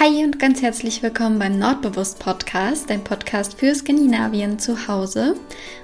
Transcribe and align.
Hi 0.00 0.22
und 0.22 0.38
ganz 0.38 0.62
herzlich 0.62 1.02
willkommen 1.02 1.40
beim 1.40 1.58
Nordbewusst 1.58 2.20
Podcast, 2.20 2.88
dein 2.88 3.02
Podcast 3.02 3.58
für 3.58 3.74
Skandinavien 3.74 4.60
zu 4.60 4.86
Hause. 4.86 5.34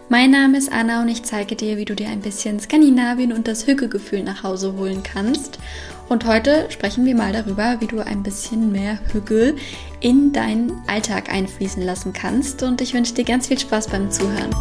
Mein 0.08 0.30
Name 0.30 0.56
ist 0.56 0.70
Anna 0.70 1.02
und 1.02 1.08
ich 1.08 1.24
zeige 1.24 1.56
dir, 1.56 1.78
wie 1.78 1.84
du 1.84 1.96
dir 1.96 2.06
ein 2.10 2.20
bisschen 2.20 2.60
Skandinavien 2.60 3.32
und 3.32 3.48
das 3.48 3.66
Hügelgefühl 3.66 4.22
nach 4.22 4.44
Hause 4.44 4.74
holen 4.74 5.02
kannst. 5.02 5.58
Und 6.08 6.26
heute 6.26 6.66
sprechen 6.70 7.04
wir 7.04 7.16
mal 7.16 7.32
darüber, 7.32 7.80
wie 7.80 7.88
du 7.88 8.06
ein 8.06 8.22
bisschen 8.22 8.70
mehr 8.70 9.00
Hügel 9.12 9.56
in 9.98 10.32
deinen 10.32 10.80
Alltag 10.86 11.32
einfließen 11.32 11.82
lassen 11.82 12.12
kannst. 12.12 12.62
Und 12.62 12.80
ich 12.82 12.94
wünsche 12.94 13.14
dir 13.14 13.24
ganz 13.24 13.48
viel 13.48 13.58
Spaß 13.58 13.88
beim 13.88 14.12
Zuhören. 14.12 14.54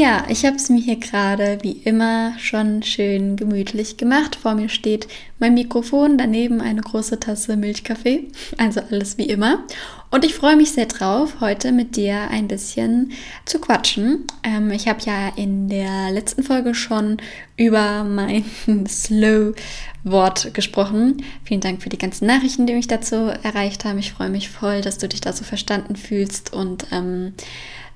Ja, 0.00 0.24
ich 0.30 0.46
habe 0.46 0.56
es 0.56 0.70
mir 0.70 0.80
hier 0.80 0.96
gerade 0.96 1.58
wie 1.60 1.72
immer 1.72 2.32
schon 2.38 2.82
schön 2.82 3.36
gemütlich 3.36 3.98
gemacht. 3.98 4.34
Vor 4.34 4.54
mir 4.54 4.70
steht 4.70 5.06
mein 5.38 5.52
Mikrofon, 5.52 6.16
daneben 6.16 6.62
eine 6.62 6.80
große 6.80 7.20
Tasse 7.20 7.54
Milchkaffee, 7.54 8.28
also 8.56 8.80
alles 8.80 9.18
wie 9.18 9.26
immer. 9.26 9.62
Und 10.10 10.24
ich 10.24 10.34
freue 10.34 10.56
mich 10.56 10.72
sehr 10.72 10.86
drauf, 10.86 11.42
heute 11.42 11.70
mit 11.70 11.96
dir 11.96 12.30
ein 12.30 12.48
bisschen 12.48 13.12
zu 13.44 13.58
quatschen. 13.60 14.24
Ähm, 14.42 14.70
ich 14.70 14.88
habe 14.88 15.00
ja 15.04 15.34
in 15.36 15.68
der 15.68 16.10
letzten 16.10 16.44
Folge 16.44 16.74
schon 16.74 17.18
über 17.58 18.02
mein 18.02 18.46
Slow-Wort 18.88 20.54
gesprochen. 20.54 21.22
Vielen 21.44 21.60
Dank 21.60 21.82
für 21.82 21.90
die 21.90 21.98
ganzen 21.98 22.24
Nachrichten, 22.24 22.66
die 22.66 22.72
mich 22.72 22.88
dazu 22.88 23.16
erreicht 23.42 23.84
haben. 23.84 23.98
Ich 23.98 24.12
freue 24.12 24.30
mich 24.30 24.48
voll, 24.48 24.80
dass 24.80 24.96
du 24.96 25.08
dich 25.08 25.20
da 25.20 25.34
so 25.34 25.44
verstanden 25.44 25.94
fühlst 25.94 26.54
und 26.54 26.86
ähm, 26.90 27.34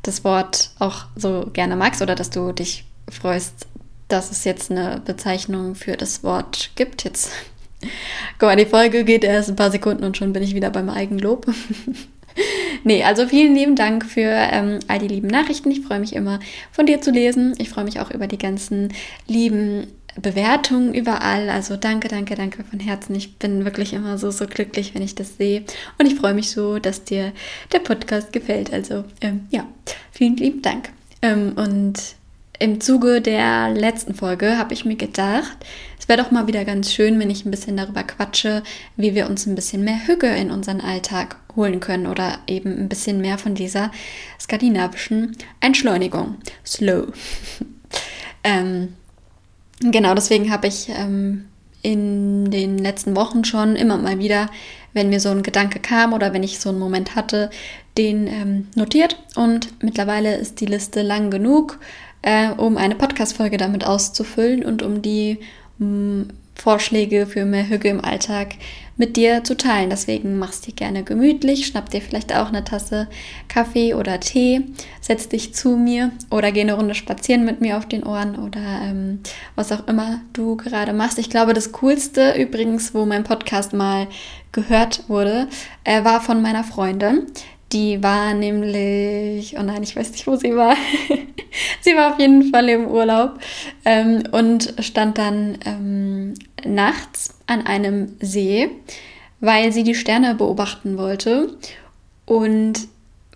das 0.04 0.24
Wort 0.24 0.70
auch 0.78 1.06
so 1.16 1.50
gerne 1.52 1.76
magst 1.76 2.02
oder 2.02 2.14
dass 2.14 2.30
du 2.30 2.52
dich 2.52 2.84
freust, 3.10 3.66
dass 4.08 4.30
es 4.30 4.44
jetzt 4.44 4.70
eine 4.70 5.02
Bezeichnung 5.04 5.74
für 5.74 5.96
das 5.96 6.22
Wort 6.22 6.70
gibt. 6.76 7.04
Jetzt, 7.04 7.30
guck 8.38 8.48
mal, 8.48 8.56
die 8.56 8.66
Folge 8.66 9.04
geht 9.04 9.24
erst 9.24 9.48
ein 9.48 9.56
paar 9.56 9.70
Sekunden 9.70 10.04
und 10.04 10.16
schon 10.16 10.32
bin 10.32 10.42
ich 10.42 10.54
wieder 10.54 10.70
beim 10.70 10.88
Eigenlob. 10.88 11.46
nee, 12.84 13.02
also 13.02 13.26
vielen 13.26 13.54
lieben 13.54 13.76
Dank 13.76 14.04
für 14.04 14.30
ähm, 14.30 14.78
all 14.88 14.98
die 14.98 15.08
lieben 15.08 15.28
Nachrichten. 15.28 15.70
Ich 15.70 15.80
freue 15.80 16.00
mich 16.00 16.14
immer 16.14 16.38
von 16.70 16.86
dir 16.86 17.00
zu 17.00 17.10
lesen. 17.10 17.54
Ich 17.58 17.70
freue 17.70 17.84
mich 17.84 18.00
auch 18.00 18.10
über 18.10 18.26
die 18.26 18.38
ganzen 18.38 18.92
lieben 19.26 19.86
Bewertungen 20.20 20.94
überall. 20.94 21.50
Also 21.50 21.76
danke, 21.76 22.08
danke, 22.08 22.34
danke 22.34 22.64
von 22.64 22.80
Herzen. 22.80 23.14
Ich 23.14 23.36
bin 23.38 23.64
wirklich 23.64 23.92
immer 23.92 24.18
so, 24.18 24.30
so 24.30 24.46
glücklich, 24.46 24.94
wenn 24.94 25.02
ich 25.02 25.14
das 25.14 25.36
sehe. 25.36 25.64
Und 25.98 26.06
ich 26.06 26.14
freue 26.14 26.34
mich 26.34 26.50
so, 26.50 26.78
dass 26.78 27.04
dir 27.04 27.32
der 27.72 27.80
Podcast 27.80 28.32
gefällt. 28.32 28.72
Also 28.72 29.04
ähm, 29.20 29.46
ja, 29.50 29.66
vielen 30.12 30.36
lieben 30.36 30.62
Dank. 30.62 30.90
Ähm, 31.22 31.52
und 31.56 31.94
im 32.60 32.80
Zuge 32.80 33.20
der 33.20 33.70
letzten 33.70 34.14
Folge 34.14 34.56
habe 34.56 34.74
ich 34.74 34.84
mir 34.84 34.96
gedacht, 34.96 35.56
es 35.98 36.08
wäre 36.08 36.22
doch 36.22 36.30
mal 36.30 36.46
wieder 36.46 36.64
ganz 36.64 36.92
schön, 36.92 37.18
wenn 37.18 37.30
ich 37.30 37.44
ein 37.44 37.50
bisschen 37.50 37.76
darüber 37.76 38.04
quatsche, 38.04 38.62
wie 38.96 39.14
wir 39.14 39.28
uns 39.28 39.46
ein 39.46 39.54
bisschen 39.54 39.82
mehr 39.82 40.06
Hüge 40.06 40.28
in 40.28 40.50
unseren 40.50 40.80
Alltag 40.80 41.36
holen 41.56 41.80
können 41.80 42.06
oder 42.06 42.38
eben 42.46 42.78
ein 42.78 42.88
bisschen 42.88 43.20
mehr 43.20 43.38
von 43.38 43.54
dieser 43.54 43.90
skandinavischen 44.40 45.36
Entschleunigung. 45.60 46.36
Slow. 46.64 47.08
ähm, 48.44 48.94
Genau, 49.80 50.14
deswegen 50.14 50.50
habe 50.50 50.68
ich 50.68 50.88
ähm, 50.88 51.46
in 51.82 52.50
den 52.50 52.78
letzten 52.78 53.16
Wochen 53.16 53.44
schon 53.44 53.76
immer 53.76 53.98
mal 53.98 54.18
wieder, 54.18 54.48
wenn 54.92 55.10
mir 55.10 55.20
so 55.20 55.30
ein 55.30 55.42
Gedanke 55.42 55.80
kam 55.80 56.12
oder 56.12 56.32
wenn 56.32 56.42
ich 56.42 56.58
so 56.58 56.70
einen 56.70 56.78
Moment 56.78 57.14
hatte, 57.14 57.50
den 57.98 58.26
ähm, 58.26 58.68
notiert. 58.74 59.18
Und 59.36 59.82
mittlerweile 59.82 60.36
ist 60.36 60.60
die 60.60 60.66
Liste 60.66 61.02
lang 61.02 61.30
genug, 61.30 61.78
äh, 62.22 62.48
um 62.50 62.76
eine 62.76 62.94
Podcast-Folge 62.94 63.56
damit 63.56 63.86
auszufüllen 63.86 64.64
und 64.64 64.82
um 64.82 65.02
die 65.02 65.40
um, 65.78 66.28
Vorschläge 66.54 67.26
für 67.26 67.44
mehr 67.44 67.68
Hüge 67.68 67.88
im 67.88 68.04
Alltag 68.04 68.54
mit 68.96 69.16
dir 69.16 69.44
zu 69.44 69.56
teilen. 69.56 69.90
Deswegen 69.90 70.38
machst 70.38 70.66
dir 70.66 70.72
gerne 70.72 71.02
gemütlich, 71.02 71.66
schnapp 71.66 71.90
dir 71.90 72.00
vielleicht 72.00 72.34
auch 72.34 72.48
eine 72.48 72.64
Tasse 72.64 73.08
Kaffee 73.48 73.94
oder 73.94 74.20
Tee, 74.20 74.62
setz 75.00 75.28
dich 75.28 75.54
zu 75.54 75.76
mir 75.76 76.12
oder 76.30 76.52
geh 76.52 76.60
eine 76.60 76.74
Runde 76.74 76.94
spazieren 76.94 77.44
mit 77.44 77.60
mir 77.60 77.76
auf 77.76 77.86
den 77.86 78.04
Ohren 78.04 78.36
oder 78.36 78.80
ähm, 78.82 79.20
was 79.56 79.72
auch 79.72 79.86
immer 79.88 80.20
du 80.32 80.56
gerade 80.56 80.92
machst. 80.92 81.18
Ich 81.18 81.30
glaube, 81.30 81.54
das 81.54 81.72
Coolste 81.72 82.34
übrigens, 82.40 82.94
wo 82.94 83.04
mein 83.04 83.24
Podcast 83.24 83.72
mal 83.72 84.06
gehört 84.52 85.08
wurde, 85.08 85.48
äh, 85.82 86.04
war 86.04 86.20
von 86.20 86.40
meiner 86.40 86.64
Freundin. 86.64 87.26
Die 87.74 88.02
war 88.04 88.34
nämlich, 88.34 89.58
oh 89.58 89.62
nein, 89.62 89.82
ich 89.82 89.96
weiß 89.96 90.12
nicht, 90.12 90.28
wo 90.28 90.36
sie 90.36 90.54
war. 90.54 90.76
sie 91.80 91.96
war 91.96 92.12
auf 92.12 92.20
jeden 92.20 92.50
Fall 92.50 92.68
im 92.68 92.86
Urlaub 92.86 93.40
ähm, 93.84 94.22
und 94.30 94.74
stand 94.78 95.18
dann 95.18 95.58
ähm, 95.66 96.34
nachts 96.64 97.34
an 97.48 97.66
einem 97.66 98.16
See, 98.20 98.70
weil 99.40 99.72
sie 99.72 99.82
die 99.82 99.96
Sterne 99.96 100.36
beobachten 100.36 100.96
wollte. 100.96 101.56
Und 102.26 102.86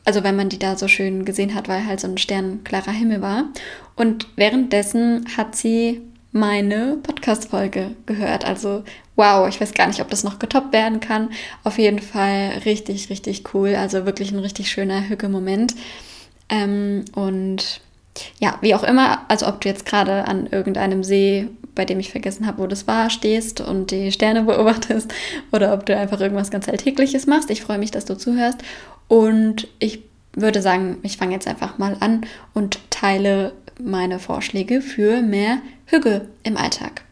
also 0.05 0.23
wenn 0.23 0.37
man 0.37 0.49
die 0.49 0.59
da 0.59 0.77
so 0.77 0.87
schön 0.87 1.25
gesehen 1.25 1.55
hat, 1.55 1.69
weil 1.69 1.85
halt 1.85 1.99
so 1.99 2.07
ein 2.07 2.17
sternklarer 2.17 2.93
Himmel 2.93 3.21
war. 3.21 3.49
Und 3.97 4.29
währenddessen 4.37 5.27
hat 5.37 5.57
sie 5.57 6.01
meine 6.31 6.99
Podcast-Folge 7.03 7.97
gehört. 8.07 8.45
Also 8.45 8.85
wow, 9.19 9.49
ich 9.49 9.61
weiß 9.61 9.75
gar 9.75 9.89
nicht, 9.89 10.01
ob 10.01 10.09
das 10.09 10.23
noch 10.23 10.39
getoppt 10.39 10.73
werden 10.73 11.01
kann. 11.01 11.31
Auf 11.65 11.77
jeden 11.77 11.99
Fall 11.99 12.63
richtig, 12.65 13.11
richtig 13.11 13.53
cool. 13.53 13.75
Also 13.75 14.07
wirklich 14.07 14.31
ein 14.31 14.39
richtig 14.39 14.71
schöner 14.71 15.09
Hücke-Moment. 15.09 15.75
Ähm, 16.49 17.05
und 17.15 17.81
ja, 18.39 18.57
wie 18.61 18.75
auch 18.75 18.85
immer, 18.85 19.23
also 19.29 19.49
ob 19.49 19.61
du 19.61 19.69
jetzt 19.69 19.85
gerade 19.85 20.27
an 20.27 20.47
irgendeinem 20.47 21.03
See, 21.03 21.49
bei 21.75 21.85
dem 21.85 21.99
ich 21.99 22.11
vergessen 22.11 22.47
habe, 22.47 22.63
wo 22.63 22.67
das 22.69 22.87
war, 22.87 23.11
stehst 23.11 23.61
und 23.61 23.91
die 23.91 24.13
Sterne 24.13 24.43
beobachtest 24.45 25.13
oder 25.51 25.75
ob 25.75 25.85
du 25.85 25.97
einfach 25.97 26.21
irgendwas 26.21 26.53
ganz 26.53 26.69
Alltägliches 26.69 27.27
machst. 27.27 27.51
Ich 27.51 27.63
freue 27.63 27.79
mich, 27.79 27.91
dass 27.91 28.05
du 28.05 28.17
zuhörst 28.17 28.59
und 29.09 29.67
ich 29.81 30.05
würde 30.35 30.63
sagen, 30.63 30.99
ich 31.03 31.17
fange 31.17 31.33
jetzt 31.33 31.49
einfach 31.49 31.79
mal 31.79 31.97
an 31.99 32.23
und 32.55 32.79
teile 32.91 33.53
meine 33.81 34.21
Vorschläge 34.21 34.81
für 34.81 35.23
mehr 35.23 35.59
Hügel 35.87 36.29
im 36.45 36.57
Alltag. 36.57 37.03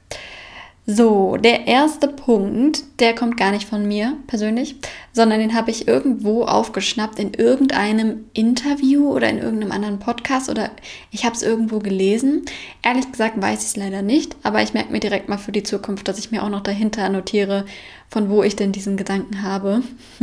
So, 0.89 1.37
der 1.37 1.67
erste 1.67 2.07
Punkt, 2.07 2.85
der 3.01 3.13
kommt 3.13 3.37
gar 3.37 3.51
nicht 3.51 3.69
von 3.69 3.89
mir 3.89 4.17
persönlich, 4.29 4.77
sondern 5.13 5.41
den 5.41 5.53
habe 5.53 5.73
ich 5.73 5.89
irgendwo 5.89 6.45
aufgeschnappt 6.45 7.19
in 7.19 7.35
irgendeinem 7.35 8.27
Interview 8.35 9.11
oder 9.11 9.29
in 9.29 9.39
irgendeinem 9.39 9.73
anderen 9.73 9.99
Podcast 9.99 10.49
oder 10.49 10.71
ich 11.11 11.25
habe 11.25 11.35
es 11.35 11.43
irgendwo 11.43 11.81
gelesen. 11.81 12.45
Ehrlich 12.85 13.11
gesagt 13.11 13.43
weiß 13.43 13.63
ich 13.63 13.71
es 13.71 13.77
leider 13.77 14.03
nicht, 14.03 14.37
aber 14.45 14.63
ich 14.63 14.75
merke 14.75 14.93
mir 14.93 15.01
direkt 15.01 15.29
mal 15.29 15.39
für 15.39 15.51
die 15.51 15.65
Zukunft, 15.65 16.07
dass 16.07 16.21
ich 16.21 16.31
mir 16.31 16.45
auch 16.45 16.51
noch 16.51 16.63
dahinter 16.63 17.09
notiere, 17.09 17.65
von 18.09 18.31
wo 18.31 18.45
ich 18.45 18.55
denn 18.55 18.71
diesen 18.71 18.97
Gedanken 18.97 19.43
habe. 19.43 19.83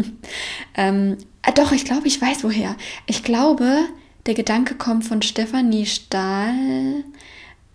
ähm, 0.75 1.17
äh, 1.45 1.51
doch, 1.51 1.73
ich 1.73 1.83
glaube, 1.83 2.07
ich 2.07 2.21
weiß 2.21 2.45
woher. 2.45 2.77
Ich 3.05 3.23
glaube, 3.23 3.79
der 4.27 4.33
Gedanke 4.33 4.75
kommt 4.75 5.03
von 5.03 5.21
Stefanie 5.21 5.85
Stahl. 5.85 7.03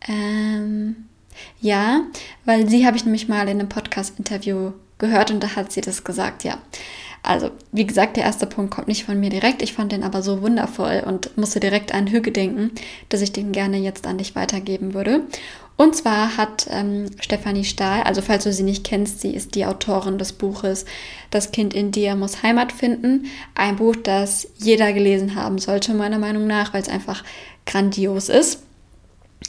Ähm, 0.09 1.08
ja, 1.61 2.03
weil 2.45 2.69
sie 2.69 2.87
habe 2.87 2.97
ich 2.97 3.05
nämlich 3.05 3.29
mal 3.29 3.43
in 3.43 3.61
einem 3.61 3.69
Podcast-Interview 3.69 4.73
gehört 4.99 5.31
und 5.31 5.43
da 5.43 5.57
hat 5.57 5.73
sie 5.73 5.81
das 5.81 6.05
gesagt, 6.05 6.45
ja. 6.45 6.59
Also, 7.23 7.51
wie 7.73 7.87
gesagt, 7.87 8.17
der 8.17 8.25
erste 8.25 8.47
Punkt 8.47 8.73
kommt 8.73 8.89
nicht 8.89 9.05
von 9.05 9.19
mir 9.19 9.29
direkt. 9.29 9.61
Ich 9.61 9.73
fand 9.73 9.93
den 9.93 10.05
aber 10.05 10.23
so 10.23 10.41
wundervoll 10.41 11.03
und 11.05 11.37
musste 11.37 11.61
direkt 11.61 11.93
an 11.93 12.07
Hüge 12.07 12.31
denken, 12.33 12.71
dass 13.09 13.23
ich 13.23 13.33
den 13.33 13.53
gerne 13.53 13.77
jetzt 13.77 14.07
an 14.07 14.19
dich 14.19 14.37
weitergeben 14.37 14.95
würde. 14.95 15.23
Und 15.77 15.95
zwar 15.95 16.37
hat 16.37 16.67
ähm, 16.71 17.07
Stefanie 17.21 17.65
Stahl, 17.65 18.03
also 18.03 18.21
falls 18.21 18.45
du 18.45 18.53
sie 18.53 18.65
nicht 18.65 18.83
kennst, 18.83 19.21
sie 19.21 19.33
ist 19.33 19.55
die 19.55 19.65
Autorin 19.65 20.19
des 20.19 20.33
Buches 20.33 20.87
Das 21.31 21.53
Kind 21.53 21.73
in 21.73 21.93
dir 21.93 22.17
muss 22.17 22.43
Heimat 22.43 22.73
finden. 22.73 23.27
Ein 23.55 23.77
Buch, 23.77 23.95
das 23.95 24.49
jeder 24.57 24.93
gelesen 24.93 25.37
haben 25.37 25.59
sollte, 25.59 25.95
meiner 25.95 26.19
Meinung 26.19 26.49
nach, 26.49 26.75
weil 26.75 26.83
es 26.83 26.89
einfach 26.89 27.23
grandios 27.65 28.29
ist. 28.29 28.63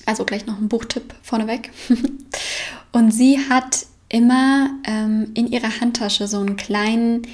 Also 0.10 0.26
gleich 0.26 0.48
noch 0.48 0.58
ein 0.58 0.70
Buchtipp 0.70 1.14
vorneweg. 1.22 1.70
Und 2.92 3.12
sie 3.12 3.38
hat 3.48 3.86
immer 4.10 4.72
ähm, 4.84 5.30
in 5.36 5.46
ihrer 5.46 5.82
Handtasche 5.82 6.28
so 6.28 6.40
einen 6.40 6.58
kleinen, 6.58 7.28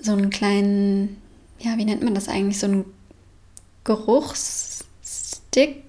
so 0.00 0.12
einen 0.12 0.30
kleinen, 0.30 1.18
ja, 1.58 1.76
wie 1.76 1.84
nennt 1.84 2.02
man 2.02 2.14
das 2.14 2.30
eigentlich? 2.30 2.58
So 2.58 2.66
einen 2.66 2.86
Geruchsstick. 3.84 5.82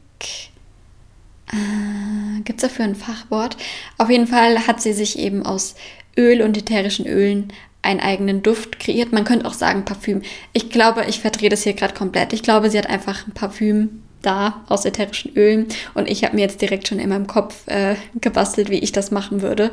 Äh, 1.53 2.41
Gibt 2.43 2.61
es 2.61 2.69
dafür 2.69 2.83
ein 2.83 2.95
Fachwort? 2.95 3.55
Auf 3.97 4.09
jeden 4.09 4.27
Fall 4.27 4.67
hat 4.67 4.81
sie 4.81 4.91
sich 4.91 5.17
eben 5.19 5.45
aus 5.45 5.75
Öl 6.17 6.41
und 6.41 6.57
ätherischen 6.57 7.07
Ölen 7.07 7.53
einen 7.81 8.01
eigenen 8.01 8.43
Duft 8.43 8.77
kreiert. 8.77 9.13
Man 9.13 9.23
könnte 9.23 9.45
auch 9.45 9.53
sagen 9.53 9.85
Parfüm. 9.85 10.23
Ich 10.51 10.69
glaube, 10.69 11.05
ich 11.07 11.21
verdrehe 11.21 11.47
das 11.49 11.63
hier 11.63 11.75
gerade 11.75 11.93
komplett. 11.93 12.33
Ich 12.33 12.43
glaube, 12.43 12.69
sie 12.69 12.77
hat 12.77 12.87
einfach 12.87 13.25
ein 13.25 13.33
Parfüm 13.33 14.01
da 14.21 14.63
aus 14.67 14.85
ätherischen 14.85 15.33
Ölen 15.35 15.67
und 15.93 16.09
ich 16.09 16.23
habe 16.23 16.35
mir 16.35 16.41
jetzt 16.41 16.61
direkt 16.61 16.87
schon 16.87 16.99
in 16.99 17.09
meinem 17.09 17.27
Kopf 17.27 17.67
äh, 17.67 17.95
gebastelt, 18.19 18.69
wie 18.69 18.79
ich 18.79 18.91
das 18.91 19.11
machen 19.11 19.41
würde. 19.41 19.71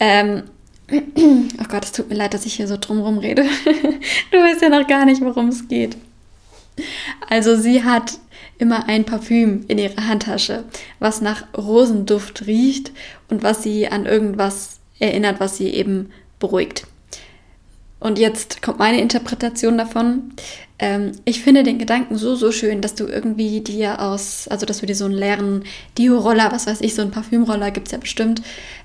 Ähm, 0.00 0.44
oh 0.92 1.64
Gott, 1.68 1.84
es 1.84 1.92
tut 1.92 2.08
mir 2.08 2.16
leid, 2.16 2.34
dass 2.34 2.46
ich 2.46 2.54
hier 2.54 2.68
so 2.68 2.76
drumherum 2.78 3.18
rede. 3.18 3.42
du 4.30 4.38
weißt 4.38 4.62
ja 4.62 4.68
noch 4.68 4.86
gar 4.86 5.04
nicht, 5.04 5.20
worum 5.20 5.48
es 5.48 5.68
geht. 5.68 5.96
Also 7.28 7.56
sie 7.56 7.84
hat 7.84 8.18
immer 8.58 8.88
ein 8.88 9.04
Parfüm 9.04 9.64
in 9.68 9.78
ihrer 9.78 10.06
Handtasche, 10.06 10.64
was 10.98 11.20
nach 11.20 11.44
Rosenduft 11.56 12.46
riecht 12.46 12.92
und 13.28 13.42
was 13.42 13.62
sie 13.62 13.88
an 13.88 14.06
irgendwas 14.06 14.78
erinnert, 14.98 15.40
was 15.40 15.56
sie 15.56 15.68
eben 15.68 16.10
beruhigt. 16.38 16.86
Und 18.04 18.18
jetzt 18.18 18.60
kommt 18.60 18.78
meine 18.78 19.00
Interpretation 19.00 19.78
davon. 19.78 20.34
Ähm, 20.78 21.12
ich 21.24 21.40
finde 21.40 21.62
den 21.62 21.78
Gedanken 21.78 22.18
so, 22.18 22.34
so 22.36 22.52
schön, 22.52 22.82
dass 22.82 22.94
du 22.94 23.06
irgendwie 23.06 23.62
dir 23.62 24.02
aus, 24.02 24.46
also 24.46 24.66
dass 24.66 24.80
du 24.80 24.86
dir 24.86 24.94
so 24.94 25.06
einen 25.06 25.14
leeren 25.14 25.64
Dio-Roller, 25.96 26.52
was 26.52 26.66
weiß 26.66 26.82
ich, 26.82 26.94
so 26.94 27.00
einen 27.00 27.12
Parfümroller 27.12 27.70
gibt 27.70 27.88
es 27.88 27.92
ja 27.92 27.98
bestimmt, 27.98 28.42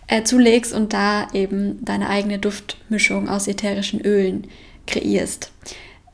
äh, 0.07 0.24
zulegst 0.24 0.74
und 0.74 0.94
da 0.94 1.27
eben 1.33 1.83
deine 1.83 2.07
eigene 2.07 2.39
Duftmischung 2.39 3.27
aus 3.27 3.50
ätherischen 3.50 4.00
Ölen 4.00 4.48
kreierst. 4.88 5.51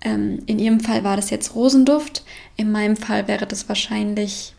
Ähm, 0.01 0.40
in 0.48 0.58
ihrem 0.58 0.80
Fall 0.80 1.04
war 1.04 1.16
das 1.16 1.30
jetzt 1.30 1.54
Rosenduft. 1.54 2.24
In 2.58 2.72
meinem 2.72 2.96
Fall 2.96 3.28
wäre 3.28 3.46
das 3.46 3.69
wahrscheinlich 3.69 4.56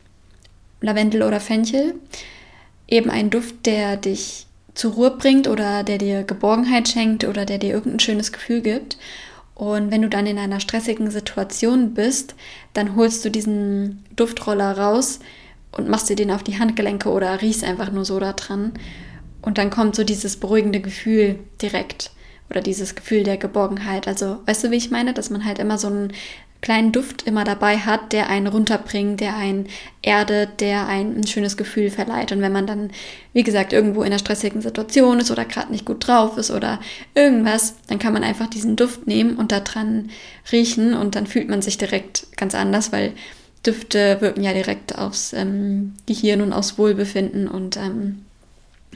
Lavendel 0.81 1.25
oder 1.25 1.40
Fenchel. 1.40 1.96
Eben 2.87 3.10
ein 3.10 3.28
Duft, 3.28 3.66
der 3.66 3.96
dich 3.96 4.46
zur 4.76 4.93
Ruhe 4.93 5.11
bringt 5.11 5.49
oder 5.49 5.82
der 5.82 5.99
dir 5.99 6.23
Geborgenheit 6.23 6.88
schenkt 6.88 7.25
oder 7.25 7.44
der 7.44 7.58
dir 7.58 7.73
irgendein 7.73 8.00
schönes 8.00 8.31
Gefühl 8.31 8.61
gibt. 8.61 8.99
Und 9.55 9.90
wenn 9.90 10.02
du 10.02 10.08
dann 10.11 10.26
in 10.26 10.38
einer 10.38 10.61
stressigen 10.61 11.11
Situation 11.11 11.94
bist, 11.94 12.34
dann 12.75 12.94
holst 12.94 13.25
du 13.25 13.31
diesen 13.31 14.05
Duftroller 14.14 14.76
raus 14.76 15.19
und 15.73 15.88
machst 15.88 16.11
dir 16.11 16.17
den 16.17 16.31
auf 16.31 16.43
die 16.43 16.58
Handgelenke 16.58 17.08
oder 17.08 17.40
riechst 17.40 17.64
einfach 17.64 17.90
nur 17.90 18.05
so 18.05 18.20
da 18.20 18.34
dran. 18.34 18.73
Und 19.40 19.56
dann 19.56 19.70
kommt 19.70 19.96
so 19.96 20.05
dieses 20.05 20.37
beruhigende 20.37 20.81
Gefühl 20.81 21.38
direkt 21.62 22.11
oder 22.50 22.61
dieses 22.61 22.94
Gefühl 22.94 23.25
der 23.25 23.38
Geborgenheit. 23.38 24.06
Also, 24.06 24.38
weißt 24.44 24.64
du, 24.64 24.70
wie 24.70 24.76
ich 24.76 24.90
meine? 24.90 25.14
Dass 25.14 25.31
man 25.31 25.44
halt 25.46 25.58
immer 25.58 25.78
so 25.78 25.87
einen 25.88 26.12
kleinen 26.60 26.92
Duft 26.92 27.22
immer 27.22 27.44
dabei 27.44 27.78
hat, 27.78 28.12
der 28.12 28.28
einen 28.28 28.46
runterbringt, 28.46 29.20
der 29.20 29.36
einen 29.36 29.66
erdet, 30.02 30.60
der 30.60 30.86
einen 30.88 31.16
ein 31.16 31.26
schönes 31.26 31.56
Gefühl 31.56 31.90
verleiht. 31.90 32.32
Und 32.32 32.40
wenn 32.40 32.52
man 32.52 32.66
dann, 32.66 32.90
wie 33.32 33.42
gesagt, 33.42 33.72
irgendwo 33.72 34.00
in 34.02 34.06
einer 34.06 34.18
stressigen 34.18 34.60
Situation 34.60 35.20
ist 35.20 35.30
oder 35.30 35.44
gerade 35.44 35.72
nicht 35.72 35.84
gut 35.84 36.06
drauf 36.06 36.36
ist 36.38 36.50
oder 36.50 36.80
irgendwas, 37.14 37.76
dann 37.88 37.98
kann 37.98 38.12
man 38.12 38.24
einfach 38.24 38.48
diesen 38.48 38.76
Duft 38.76 39.06
nehmen 39.06 39.36
und 39.36 39.52
da 39.52 39.60
dran 39.60 40.10
riechen 40.50 40.94
und 40.94 41.14
dann 41.14 41.26
fühlt 41.26 41.48
man 41.48 41.62
sich 41.62 41.78
direkt 41.78 42.26
ganz 42.36 42.54
anders, 42.54 42.92
weil 42.92 43.12
Düfte 43.64 44.20
wirken 44.20 44.42
ja 44.42 44.52
direkt 44.52 44.96
aufs 44.96 45.32
ähm, 45.32 45.94
Gehirn 46.06 46.40
und 46.40 46.52
aufs 46.52 46.78
Wohlbefinden 46.78 47.48
und 47.48 47.76
ähm, 47.76 48.25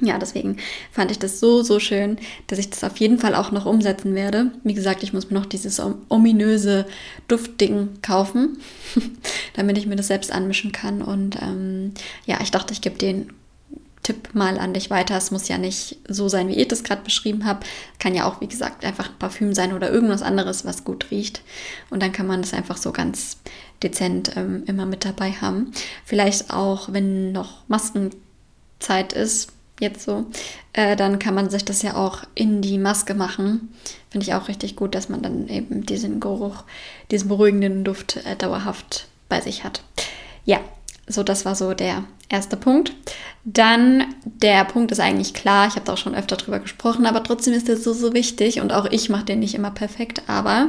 ja, 0.01 0.19
deswegen 0.19 0.57
fand 0.91 1.11
ich 1.11 1.19
das 1.19 1.41
so, 1.41 1.63
so 1.63 1.79
schön, 1.79 2.19
dass 2.47 2.59
ich 2.59 2.71
das 2.71 2.85
auf 2.85 2.97
jeden 2.99 3.19
Fall 3.19 3.35
auch 3.35 3.53
noch 3.53 3.67
umsetzen 3.67 4.15
werde. 4.15 4.51
Wie 4.65 4.75
gesagt, 4.75 5.03
ich 5.03 5.13
muss 5.13 5.31
mir 5.31 5.39
noch 5.39 5.47
dieses 5.47 5.81
ominöse 6.09 6.87
Duftding 7.29 8.01
kaufen, 8.03 8.59
damit 9.55 9.77
ich 9.77 9.87
mir 9.87 9.97
das 9.97 10.09
selbst 10.09 10.33
anmischen 10.33 10.73
kann. 10.73 11.03
Und 11.03 11.41
ähm, 11.43 11.93
ja, 12.25 12.39
ich 12.41 12.51
dachte, 12.51 12.73
ich 12.73 12.81
gebe 12.81 12.97
den 12.97 13.31
Tipp 14.03 14.31
mal 14.35 14.59
an 14.59 14.73
dich 14.73 14.89
weiter. 14.89 15.17
Es 15.17 15.31
muss 15.31 15.49
ja 15.49 15.59
nicht 15.59 15.99
so 16.09 16.29
sein, 16.29 16.49
wie 16.49 16.55
ich 16.55 16.69
das 16.69 16.83
gerade 16.83 17.03
beschrieben 17.03 17.45
habe. 17.45 17.61
Kann 17.99 18.15
ja 18.15 18.25
auch, 18.25 18.41
wie 18.41 18.49
gesagt, 18.49 18.85
einfach 18.85 19.11
ein 19.11 19.19
Parfüm 19.19 19.55
sein 19.55 19.75
oder 19.75 19.91
irgendwas 19.91 20.23
anderes, 20.23 20.65
was 20.65 20.85
gut 20.85 21.11
riecht. 21.11 21.43
Und 21.91 22.03
dann 22.03 22.13
kann 22.13 22.27
man 22.27 22.41
das 22.41 22.55
einfach 22.55 22.79
so 22.79 22.93
ganz 22.93 23.37
dezent 23.83 24.37
ähm, 24.37 24.63
immer 24.67 24.87
mit 24.87 25.05
dabei 25.05 25.33
haben. 25.33 25.73
Vielleicht 26.07 26.51
auch, 26.51 26.91
wenn 26.93 27.33
noch 27.33 27.69
Maskenzeit 27.69 29.13
ist, 29.13 29.53
jetzt 29.81 30.05
so, 30.05 30.27
äh, 30.73 30.97
dann 30.97 31.19
kann 31.19 31.35
man 31.35 31.51
sich 31.51 31.65
das 31.65 31.83
ja 31.83 31.97
auch 31.97 32.23
in 32.35 32.63
die 32.63 32.79
Maske 32.79 33.15
machen. 33.15 33.73
Finde 34.11 34.27
ich 34.27 34.35
auch 34.35 34.49
richtig 34.49 34.77
gut, 34.77 34.95
dass 34.95 35.09
man 35.09 35.23
dann 35.23 35.49
eben 35.49 35.85
diesen 35.85 36.21
Geruch, 36.21 36.65
diesen 37.11 37.29
beruhigenden 37.29 37.85
Duft 37.85 38.17
äh, 38.25 38.37
dauerhaft 38.37 39.09
bei 39.29 39.41
sich 39.41 39.65
hat. 39.65 39.83
Ja, 40.45 40.61
so 41.07 41.23
das 41.23 41.45
war 41.45 41.55
so 41.55 41.75
der 41.75 42.05
erste 42.29 42.57
Punkt. 42.57 42.93
Dann 43.45 44.15
der 44.25 44.65
Punkt 44.65 44.93
ist 44.93 45.01
eigentlich 45.01 45.35
klar, 45.35 45.67
ich 45.67 45.75
habe 45.75 45.85
da 45.85 45.95
auch 45.95 45.99
schon 45.99 46.15
öfter 46.15 46.37
drüber 46.37 46.61
gesprochen, 46.61 47.07
aber 47.07 47.23
trotzdem 47.23 47.55
ist 47.55 47.69
der 47.69 47.77
so, 47.77 47.93
so 47.93 48.13
wichtig 48.13 48.61
und 48.61 48.73
auch 48.73 48.87
ich 48.91 49.09
mache 49.09 49.25
den 49.25 49.41
nicht 49.41 49.55
immer 49.55 49.71
perfekt, 49.71 50.23
aber 50.27 50.69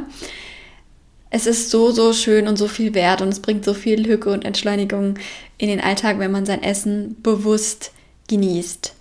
es 1.29 1.47
ist 1.47 1.69
so, 1.69 1.91
so 1.91 2.13
schön 2.13 2.47
und 2.47 2.57
so 2.57 2.67
viel 2.67 2.93
wert 2.93 3.21
und 3.21 3.29
es 3.29 3.39
bringt 3.39 3.63
so 3.63 3.73
viel 3.73 4.07
Hücke 4.07 4.31
und 4.31 4.43
Entschleunigung 4.43 5.15
in 5.57 5.69
den 5.69 5.79
Alltag, 5.79 6.19
wenn 6.19 6.31
man 6.31 6.45
sein 6.45 6.63
Essen 6.63 7.21
bewusst 7.21 7.91
genießt. 8.27 8.95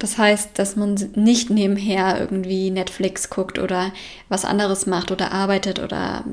Das 0.00 0.16
heißt, 0.16 0.58
dass 0.58 0.76
man 0.76 0.94
nicht 1.14 1.50
nebenher 1.50 2.18
irgendwie 2.18 2.70
Netflix 2.70 3.28
guckt 3.28 3.58
oder 3.58 3.92
was 4.28 4.46
anderes 4.46 4.86
macht 4.86 5.12
oder 5.12 5.30
arbeitet 5.30 5.78
oder 5.78 6.24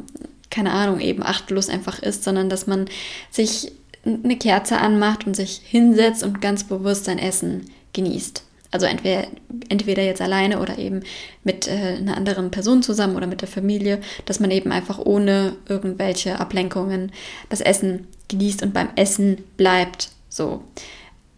keine 0.49 0.71
Ahnung, 0.71 1.01
eben 1.01 1.21
achtlos 1.21 1.69
einfach 1.69 1.99
ist, 1.99 2.23
sondern 2.23 2.49
dass 2.49 2.65
man 2.65 2.85
sich 3.29 3.73
eine 4.05 4.37
Kerze 4.37 4.77
anmacht 4.77 5.27
und 5.27 5.35
sich 5.35 5.61
hinsetzt 5.63 6.23
und 6.23 6.39
ganz 6.39 6.63
bewusst 6.63 7.05
sein 7.05 7.19
Essen 7.19 7.69
genießt. 7.91 8.43
Also 8.71 8.85
entweder, 8.85 9.27
entweder 9.67 10.03
jetzt 10.03 10.21
alleine 10.21 10.59
oder 10.59 10.77
eben 10.77 11.03
mit 11.43 11.67
äh, 11.67 11.97
einer 11.97 12.15
anderen 12.15 12.51
Person 12.51 12.83
zusammen 12.83 13.17
oder 13.17 13.27
mit 13.27 13.41
der 13.41 13.49
Familie, 13.49 13.99
dass 14.25 14.39
man 14.39 14.51
eben 14.51 14.71
einfach 14.71 14.99
ohne 14.99 15.57
irgendwelche 15.67 16.39
Ablenkungen 16.39 17.11
das 17.49 17.59
Essen 17.59 18.07
genießt 18.29 18.63
und 18.63 18.73
beim 18.73 18.89
Essen 18.95 19.43
bleibt. 19.57 20.09
So. 20.29 20.63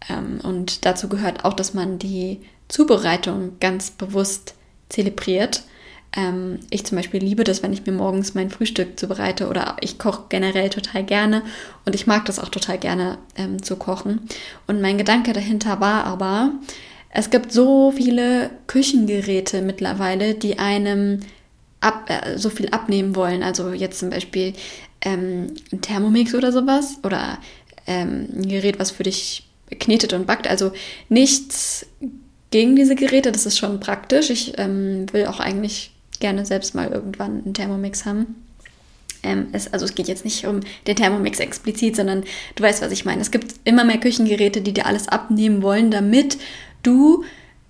Ähm, 0.08 0.40
und 0.42 0.84
dazu 0.84 1.08
gehört 1.08 1.44
auch, 1.44 1.54
dass 1.54 1.74
man 1.74 1.98
die 1.98 2.40
Zubereitung 2.68 3.58
ganz 3.60 3.90
bewusst 3.90 4.54
zelebriert. 4.88 5.64
Ähm, 6.16 6.60
ich 6.70 6.84
zum 6.84 6.96
Beispiel 6.96 7.20
liebe 7.22 7.44
das, 7.44 7.62
wenn 7.62 7.72
ich 7.72 7.86
mir 7.86 7.92
morgens 7.92 8.34
mein 8.34 8.50
Frühstück 8.50 8.98
zubereite 8.98 9.48
oder 9.48 9.76
ich 9.80 9.98
koche 9.98 10.24
generell 10.28 10.70
total 10.70 11.04
gerne 11.04 11.42
und 11.84 11.94
ich 11.94 12.06
mag 12.06 12.24
das 12.24 12.38
auch 12.38 12.48
total 12.48 12.78
gerne 12.78 13.18
ähm, 13.36 13.62
zu 13.62 13.76
kochen. 13.76 14.22
Und 14.66 14.80
mein 14.80 14.98
Gedanke 14.98 15.32
dahinter 15.32 15.80
war 15.80 16.04
aber, 16.04 16.52
es 17.10 17.30
gibt 17.30 17.52
so 17.52 17.92
viele 17.92 18.50
Küchengeräte 18.66 19.62
mittlerweile, 19.62 20.34
die 20.34 20.58
einem 20.58 21.20
ab, 21.80 22.08
äh, 22.08 22.38
so 22.38 22.50
viel 22.50 22.70
abnehmen 22.70 23.14
wollen. 23.16 23.42
Also 23.42 23.72
jetzt 23.72 23.98
zum 23.98 24.10
Beispiel 24.10 24.54
ähm, 25.02 25.54
ein 25.72 25.80
Thermomix 25.80 26.34
oder 26.34 26.52
sowas 26.52 26.98
oder 27.02 27.38
ähm, 27.86 28.28
ein 28.34 28.48
Gerät, 28.48 28.78
was 28.78 28.90
für 28.90 29.02
dich 29.04 29.49
knetet 29.78 30.12
und 30.12 30.26
backt. 30.26 30.48
Also 30.48 30.72
nichts 31.08 31.86
gegen 32.50 32.76
diese 32.76 32.96
Geräte, 32.96 33.32
das 33.32 33.46
ist 33.46 33.58
schon 33.58 33.80
praktisch. 33.80 34.30
Ich 34.30 34.58
ähm, 34.58 35.06
will 35.12 35.26
auch 35.26 35.40
eigentlich 35.40 35.92
gerne 36.18 36.44
selbst 36.44 36.74
mal 36.74 36.90
irgendwann 36.90 37.42
einen 37.44 37.54
Thermomix 37.54 38.04
haben. 38.04 38.34
Ähm, 39.22 39.48
es, 39.52 39.72
also 39.72 39.84
es 39.84 39.94
geht 39.94 40.08
jetzt 40.08 40.24
nicht 40.24 40.46
um 40.46 40.60
den 40.86 40.96
Thermomix 40.96 41.40
explizit, 41.40 41.96
sondern 41.96 42.24
du 42.54 42.62
weißt, 42.62 42.82
was 42.82 42.92
ich 42.92 43.04
meine. 43.04 43.20
Es 43.20 43.30
gibt 43.30 43.54
immer 43.64 43.84
mehr 43.84 43.98
Küchengeräte, 43.98 44.60
die 44.60 44.72
dir 44.72 44.86
alles 44.86 45.08
abnehmen 45.08 45.62
wollen, 45.62 45.90
damit 45.90 46.38
du 46.82 47.24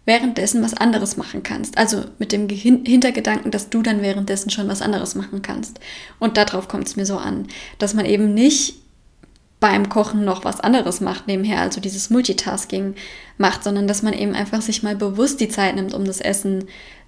währenddessen 0.07 0.63
was 0.63 0.75
anderes 0.75 1.17
machen 1.17 1.43
kannst. 1.43 1.79
Also 1.79 2.05
mit 2.19 2.33
dem 2.33 2.49
Hintergedanken, 2.49 3.51
dass 3.51 3.69
du 3.69 3.83
dann 3.83 4.03
währenddessen 4.03 4.51
schon 4.51 4.69
was 4.69 4.83
anderes 4.83 5.15
machen 5.15 5.43
kannst. 5.43 5.79
Und 6.19 6.37
darauf 6.37 6.69
kommt 6.69 6.89
es 6.89 6.97
mir 6.97 7.07
so 7.07 7.19
an, 7.19 7.47
dass 7.79 7.95
man 7.95 8.07
eben 8.07 8.35
nicht 8.35 8.77
beim 9.61 9.91
Kochen 9.91 10.25
noch 10.25 10.45
was 10.45 10.61
anderes 10.61 11.01
macht 11.01 11.27
nebenher, 11.27 11.61
also 11.61 11.81
dieses 11.81 12.09
Multitasking 12.11 12.95
macht, 13.37 13.63
sondern 13.63 13.87
dass 13.87 14.03
man 14.03 14.15
eben 14.15 14.35
einfach 14.35 14.63
sich 14.63 14.83
mal 14.83 14.97
bewusst 14.97 15.41
die 15.41 15.51
Zeit 15.51 15.77
nimmt, 15.77 15.95
um 15.95 16.05
das 16.05 16.21
Essen 16.21 16.65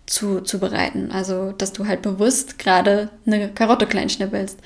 zu, 0.06 0.42
zu 0.42 0.58
bereiten. 0.58 1.10
Also, 1.10 1.52
dass 1.52 1.72
du 1.72 1.86
halt 1.86 2.02
bewusst 2.02 2.58
gerade 2.58 3.08
eine 3.26 3.48
Karotte 3.48 3.86
klein 3.86 4.10
schnippelst. 4.10 4.58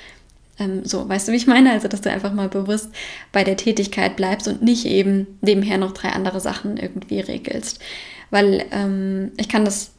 Ähm, 0.59 0.85
so, 0.85 1.09
weißt 1.09 1.29
du, 1.29 1.33
wie 1.33 1.37
ich 1.37 1.47
meine? 1.47 1.71
Also, 1.73 1.87
dass 1.87 2.01
du 2.01 2.11
einfach 2.11 2.33
mal 2.33 2.49
bewusst 2.49 2.91
bei 3.33 3.45
der 3.45 3.57
Tätigkeit 3.57 4.17
bleibst 4.17 4.49
und 4.49 4.63
nicht 4.63 4.87
eben 4.87 5.39
nebenher 5.41 5.79
noch 5.79 5.93
drei 5.93 6.09
andere 6.09 6.41
Sachen 6.41 6.77
irgendwie 6.77 7.21
regelst. 7.21 7.81
Weil 8.31 8.65
ähm, 8.73 9.33
ich 9.37 9.49
kann 9.49 9.65
das 9.65 9.93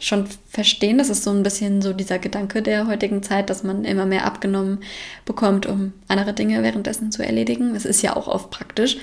schon 0.00 0.26
verstehen. 0.48 0.98
Das 0.98 1.08
ist 1.08 1.24
so 1.24 1.30
ein 1.30 1.42
bisschen 1.42 1.82
so 1.82 1.92
dieser 1.92 2.18
Gedanke 2.18 2.62
der 2.62 2.86
heutigen 2.86 3.22
Zeit, 3.22 3.50
dass 3.50 3.62
man 3.62 3.84
immer 3.84 4.06
mehr 4.06 4.24
abgenommen 4.24 4.78
bekommt, 5.24 5.66
um 5.66 5.92
andere 6.08 6.32
Dinge 6.32 6.62
währenddessen 6.62 7.12
zu 7.12 7.24
erledigen. 7.24 7.74
Es 7.74 7.84
ist 7.84 8.02
ja 8.02 8.16
auch 8.16 8.28
oft 8.28 8.50
praktisch. 8.50 8.98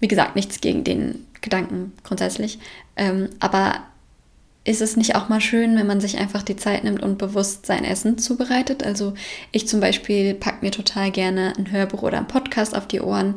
Wie 0.00 0.08
gesagt, 0.08 0.36
nichts 0.36 0.60
gegen 0.60 0.84
den 0.84 1.26
Gedanken 1.40 1.92
grundsätzlich. 2.04 2.58
Ähm, 2.96 3.28
aber 3.38 3.80
ist 4.64 4.82
es 4.82 4.96
nicht 4.96 5.16
auch 5.16 5.28
mal 5.28 5.40
schön, 5.40 5.76
wenn 5.76 5.86
man 5.86 6.00
sich 6.00 6.18
einfach 6.18 6.42
die 6.42 6.56
Zeit 6.56 6.84
nimmt 6.84 7.02
und 7.02 7.18
bewusst 7.18 7.66
sein 7.66 7.84
Essen 7.84 8.18
zubereitet? 8.18 8.82
Also 8.84 9.14
ich 9.52 9.66
zum 9.66 9.80
Beispiel 9.80 10.34
packe 10.34 10.64
mir 10.64 10.70
total 10.70 11.10
gerne 11.10 11.54
ein 11.56 11.72
Hörbuch 11.72 12.02
oder 12.02 12.18
einen 12.18 12.28
Podcast 12.28 12.76
auf 12.76 12.86
die 12.86 13.00
Ohren 13.00 13.36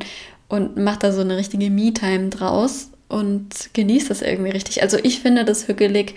und 0.50 0.78
mache 0.78 1.00
da 1.00 1.12
so 1.12 1.22
eine 1.22 1.38
richtige 1.38 1.70
Me-Time 1.70 2.30
draus 2.30 2.90
und 3.08 3.74
genieße 3.74 4.10
das 4.10 4.22
irgendwie 4.22 4.52
richtig. 4.52 4.82
Also 4.82 4.98
ich 5.02 5.22
finde 5.22 5.46
das 5.46 5.68
hügelig, 5.68 6.16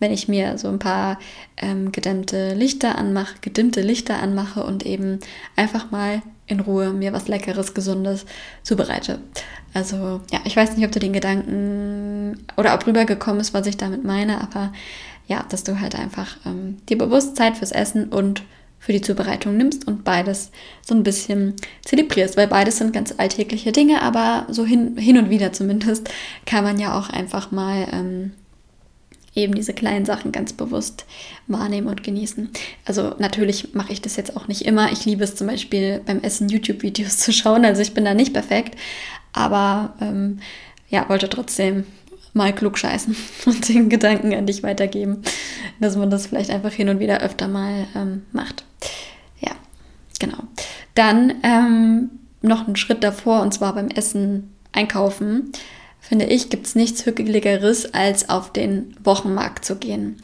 wenn 0.00 0.12
ich 0.12 0.26
mir 0.26 0.58
so 0.58 0.68
ein 0.68 0.78
paar 0.78 1.18
ähm, 1.56 1.92
gedämmte 1.92 2.54
Lichter 2.54 2.98
anmache, 2.98 3.36
gedimmte 3.40 3.82
Lichter 3.82 4.20
anmache 4.20 4.64
und 4.64 4.84
eben 4.84 5.20
einfach 5.56 5.90
mal 5.90 6.22
in 6.46 6.60
Ruhe 6.60 6.90
mir 6.90 7.12
was 7.12 7.28
Leckeres, 7.28 7.74
Gesundes 7.74 8.26
zubereite. 8.62 9.20
Also 9.72 10.20
ja, 10.32 10.40
ich 10.44 10.56
weiß 10.56 10.76
nicht, 10.76 10.84
ob 10.84 10.92
du 10.92 10.98
den 10.98 11.12
Gedanken 11.12 12.44
oder 12.56 12.74
ob 12.74 12.86
rübergekommen 12.86 13.40
ist, 13.40 13.54
was 13.54 13.66
ich 13.66 13.76
damit 13.76 14.04
meine, 14.04 14.40
aber 14.40 14.72
ja, 15.28 15.44
dass 15.48 15.62
du 15.62 15.78
halt 15.78 15.94
einfach 15.94 16.36
ähm, 16.44 16.78
dir 16.88 16.98
bewusst 16.98 17.36
Zeit 17.36 17.56
fürs 17.56 17.70
Essen 17.70 18.08
und 18.08 18.42
für 18.80 18.92
die 18.92 19.02
Zubereitung 19.02 19.56
nimmst 19.56 19.86
und 19.86 20.04
beides 20.04 20.50
so 20.80 20.94
ein 20.94 21.02
bisschen 21.02 21.54
zelebrierst, 21.84 22.36
weil 22.36 22.48
beides 22.48 22.78
sind 22.78 22.94
ganz 22.94 23.14
alltägliche 23.16 23.72
Dinge, 23.72 24.02
aber 24.02 24.46
so 24.48 24.64
hin, 24.64 24.96
hin 24.96 25.18
und 25.18 25.28
wieder 25.28 25.52
zumindest 25.52 26.08
kann 26.46 26.64
man 26.64 26.80
ja 26.80 26.98
auch 26.98 27.10
einfach 27.10 27.52
mal 27.52 27.86
ähm, 27.92 28.32
eben 29.40 29.54
diese 29.54 29.74
kleinen 29.74 30.04
Sachen 30.04 30.32
ganz 30.32 30.52
bewusst 30.52 31.06
wahrnehmen 31.46 31.88
und 31.88 32.02
genießen. 32.02 32.50
Also 32.84 33.14
natürlich 33.18 33.74
mache 33.74 33.92
ich 33.92 34.00
das 34.00 34.16
jetzt 34.16 34.36
auch 34.36 34.48
nicht 34.48 34.62
immer. 34.62 34.92
Ich 34.92 35.04
liebe 35.04 35.24
es 35.24 35.34
zum 35.34 35.46
Beispiel 35.46 36.00
beim 36.04 36.20
Essen 36.20 36.48
YouTube-Videos 36.48 37.16
zu 37.18 37.32
schauen. 37.32 37.64
Also 37.64 37.82
ich 37.82 37.94
bin 37.94 38.04
da 38.04 38.14
nicht 38.14 38.32
perfekt, 38.32 38.76
aber 39.32 39.94
ähm, 40.00 40.40
ja, 40.88 41.08
wollte 41.08 41.28
trotzdem 41.28 41.84
mal 42.32 42.54
klug 42.54 42.78
scheißen 42.78 43.16
und 43.46 43.68
den 43.68 43.88
Gedanken 43.88 44.34
an 44.34 44.46
dich 44.46 44.62
weitergeben, 44.62 45.22
dass 45.80 45.96
man 45.96 46.10
das 46.10 46.26
vielleicht 46.26 46.50
einfach 46.50 46.72
hin 46.72 46.88
und 46.88 47.00
wieder 47.00 47.20
öfter 47.20 47.48
mal 47.48 47.86
ähm, 47.96 48.22
macht. 48.32 48.64
Ja, 49.40 49.52
genau. 50.18 50.38
Dann 50.94 51.34
ähm, 51.42 52.10
noch 52.42 52.66
einen 52.66 52.76
Schritt 52.76 53.04
davor 53.04 53.42
und 53.42 53.52
zwar 53.52 53.74
beim 53.74 53.88
Essen 53.88 54.54
einkaufen. 54.72 55.52
Finde 56.00 56.24
ich, 56.24 56.48
gibt 56.48 56.66
es 56.66 56.74
nichts 56.74 57.06
Hückeligeres, 57.06 57.94
als 57.94 58.28
auf 58.28 58.52
den 58.52 58.96
Wochenmarkt 59.04 59.64
zu 59.64 59.76
gehen 59.76 60.16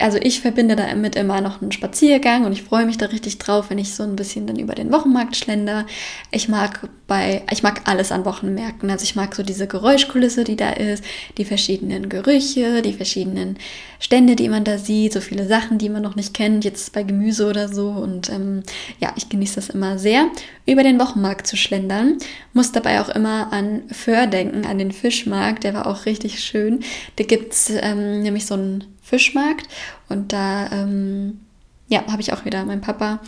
also 0.00 0.16
ich 0.20 0.40
verbinde 0.40 0.76
damit 0.76 1.16
immer 1.16 1.40
noch 1.40 1.60
einen 1.60 1.72
Spaziergang 1.72 2.44
und 2.44 2.52
ich 2.52 2.62
freue 2.62 2.86
mich 2.86 2.98
da 2.98 3.06
richtig 3.06 3.38
drauf, 3.38 3.68
wenn 3.68 3.78
ich 3.78 3.94
so 3.94 4.04
ein 4.04 4.14
bisschen 4.14 4.46
dann 4.46 4.56
über 4.56 4.76
den 4.76 4.92
Wochenmarkt 4.92 5.36
schlender. 5.36 5.86
Ich 6.30 6.48
mag 6.48 6.88
bei, 7.08 7.42
ich 7.50 7.64
mag 7.64 7.82
alles 7.86 8.12
an 8.12 8.24
Wochenmärkten. 8.24 8.88
Also 8.90 9.02
ich 9.02 9.16
mag 9.16 9.34
so 9.34 9.42
diese 9.42 9.66
Geräuschkulisse, 9.66 10.44
die 10.44 10.54
da 10.54 10.70
ist, 10.70 11.02
die 11.36 11.44
verschiedenen 11.44 12.08
Gerüche, 12.08 12.80
die 12.82 12.92
verschiedenen 12.92 13.56
Stände, 13.98 14.36
die 14.36 14.48
man 14.48 14.62
da 14.62 14.78
sieht, 14.78 15.14
so 15.14 15.20
viele 15.20 15.48
Sachen, 15.48 15.78
die 15.78 15.88
man 15.88 16.02
noch 16.02 16.14
nicht 16.14 16.32
kennt, 16.32 16.64
jetzt 16.64 16.92
bei 16.92 17.02
Gemüse 17.02 17.48
oder 17.48 17.68
so. 17.68 17.88
Und 17.88 18.30
ähm, 18.30 18.62
ja, 19.00 19.12
ich 19.16 19.28
genieße 19.28 19.56
das 19.56 19.70
immer 19.70 19.98
sehr, 19.98 20.28
über 20.64 20.84
den 20.84 21.00
Wochenmarkt 21.00 21.48
zu 21.48 21.56
schlendern. 21.56 22.18
Muss 22.52 22.70
dabei 22.70 23.00
auch 23.00 23.08
immer 23.08 23.52
an 23.52 23.82
Föhr 23.90 24.28
denken, 24.28 24.64
an 24.64 24.78
den 24.78 24.92
Fischmarkt, 24.92 25.64
der 25.64 25.74
war 25.74 25.88
auch 25.88 26.06
richtig 26.06 26.38
schön. 26.38 26.84
Da 27.16 27.24
gibt 27.24 27.52
es 27.52 27.72
ähm, 27.82 28.22
nämlich 28.22 28.46
so 28.46 28.54
ein 28.54 28.84
Fischmarkt. 29.08 29.66
Und 30.08 30.32
da, 30.32 30.70
ähm, 30.70 31.40
ja, 31.88 32.04
habe 32.10 32.20
ich 32.20 32.32
auch 32.32 32.44
wieder 32.44 32.64
meinen 32.64 32.80
Papa 32.80 33.20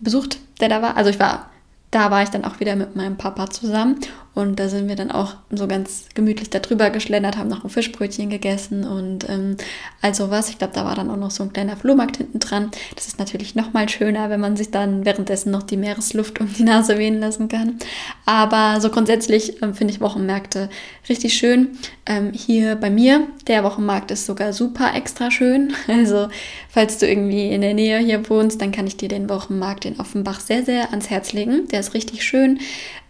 besucht, 0.00 0.38
der 0.60 0.68
da 0.68 0.82
war. 0.82 0.96
Also 0.96 1.10
ich 1.10 1.18
war 1.18 1.50
da 1.90 2.10
war 2.10 2.22
ich 2.22 2.28
dann 2.28 2.44
auch 2.44 2.60
wieder 2.60 2.76
mit 2.76 2.96
meinem 2.96 3.16
Papa 3.16 3.48
zusammen 3.48 3.98
und 4.34 4.60
da 4.60 4.68
sind 4.68 4.88
wir 4.88 4.94
dann 4.94 5.10
auch 5.10 5.34
so 5.50 5.66
ganz 5.66 6.06
gemütlich 6.14 6.48
darüber 6.50 6.90
geschlendert, 6.90 7.36
haben 7.36 7.48
noch 7.48 7.64
ein 7.64 7.70
Fischbrötchen 7.70 8.30
gegessen 8.30 8.84
und 8.84 9.28
ähm, 9.28 9.56
also 10.00 10.30
was. 10.30 10.48
Ich 10.48 10.58
glaube, 10.58 10.74
da 10.74 10.84
war 10.84 10.94
dann 10.94 11.10
auch 11.10 11.16
noch 11.16 11.32
so 11.32 11.42
ein 11.42 11.52
kleiner 11.52 11.76
Flohmarkt 11.76 12.18
hinten 12.18 12.38
dran. 12.38 12.70
Das 12.94 13.08
ist 13.08 13.18
natürlich 13.18 13.54
noch 13.54 13.72
mal 13.72 13.88
schöner, 13.88 14.30
wenn 14.30 14.40
man 14.40 14.56
sich 14.56 14.70
dann 14.70 15.04
währenddessen 15.04 15.50
noch 15.50 15.64
die 15.64 15.76
Meeresluft 15.76 16.40
um 16.40 16.52
die 16.52 16.62
Nase 16.62 16.98
wehen 16.98 17.18
lassen 17.18 17.48
kann. 17.48 17.78
Aber 18.26 18.80
so 18.80 18.90
grundsätzlich 18.90 19.60
ähm, 19.62 19.74
finde 19.74 19.92
ich 19.92 20.00
Wochenmärkte 20.00 20.68
richtig 21.08 21.34
schön. 21.34 21.78
Ähm, 22.06 22.32
hier 22.32 22.76
bei 22.76 22.90
mir, 22.90 23.26
der 23.48 23.64
Wochenmarkt 23.64 24.10
ist 24.10 24.26
sogar 24.26 24.52
super 24.52 24.94
extra 24.94 25.30
schön. 25.30 25.72
Also 25.88 26.28
falls 26.68 26.98
du 26.98 27.08
irgendwie 27.08 27.48
in 27.48 27.60
der 27.60 27.74
Nähe 27.74 27.98
hier 27.98 28.28
wohnst, 28.30 28.60
dann 28.60 28.70
kann 28.70 28.86
ich 28.86 28.96
dir 28.96 29.08
den 29.08 29.28
Wochenmarkt 29.28 29.84
in 29.84 29.98
Offenbach 29.98 30.38
sehr, 30.38 30.64
sehr 30.64 30.90
ans 30.90 31.10
Herz 31.10 31.32
legen. 31.32 31.66
Der 31.68 31.80
ist 31.80 31.94
richtig 31.94 32.22
schön, 32.22 32.60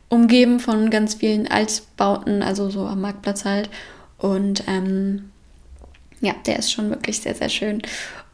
umgeben 0.08 0.60
von 0.60 0.90
ganz 0.90 1.14
vielen 1.14 1.48
Altbauten, 1.48 2.42
also 2.42 2.70
so 2.70 2.86
am 2.86 3.00
Marktplatz 3.00 3.44
halt. 3.44 3.68
Und 4.18 4.64
ähm, 4.66 5.30
ja, 6.20 6.34
der 6.46 6.58
ist 6.58 6.72
schon 6.72 6.90
wirklich 6.90 7.20
sehr, 7.20 7.34
sehr 7.34 7.48
schön. 7.48 7.82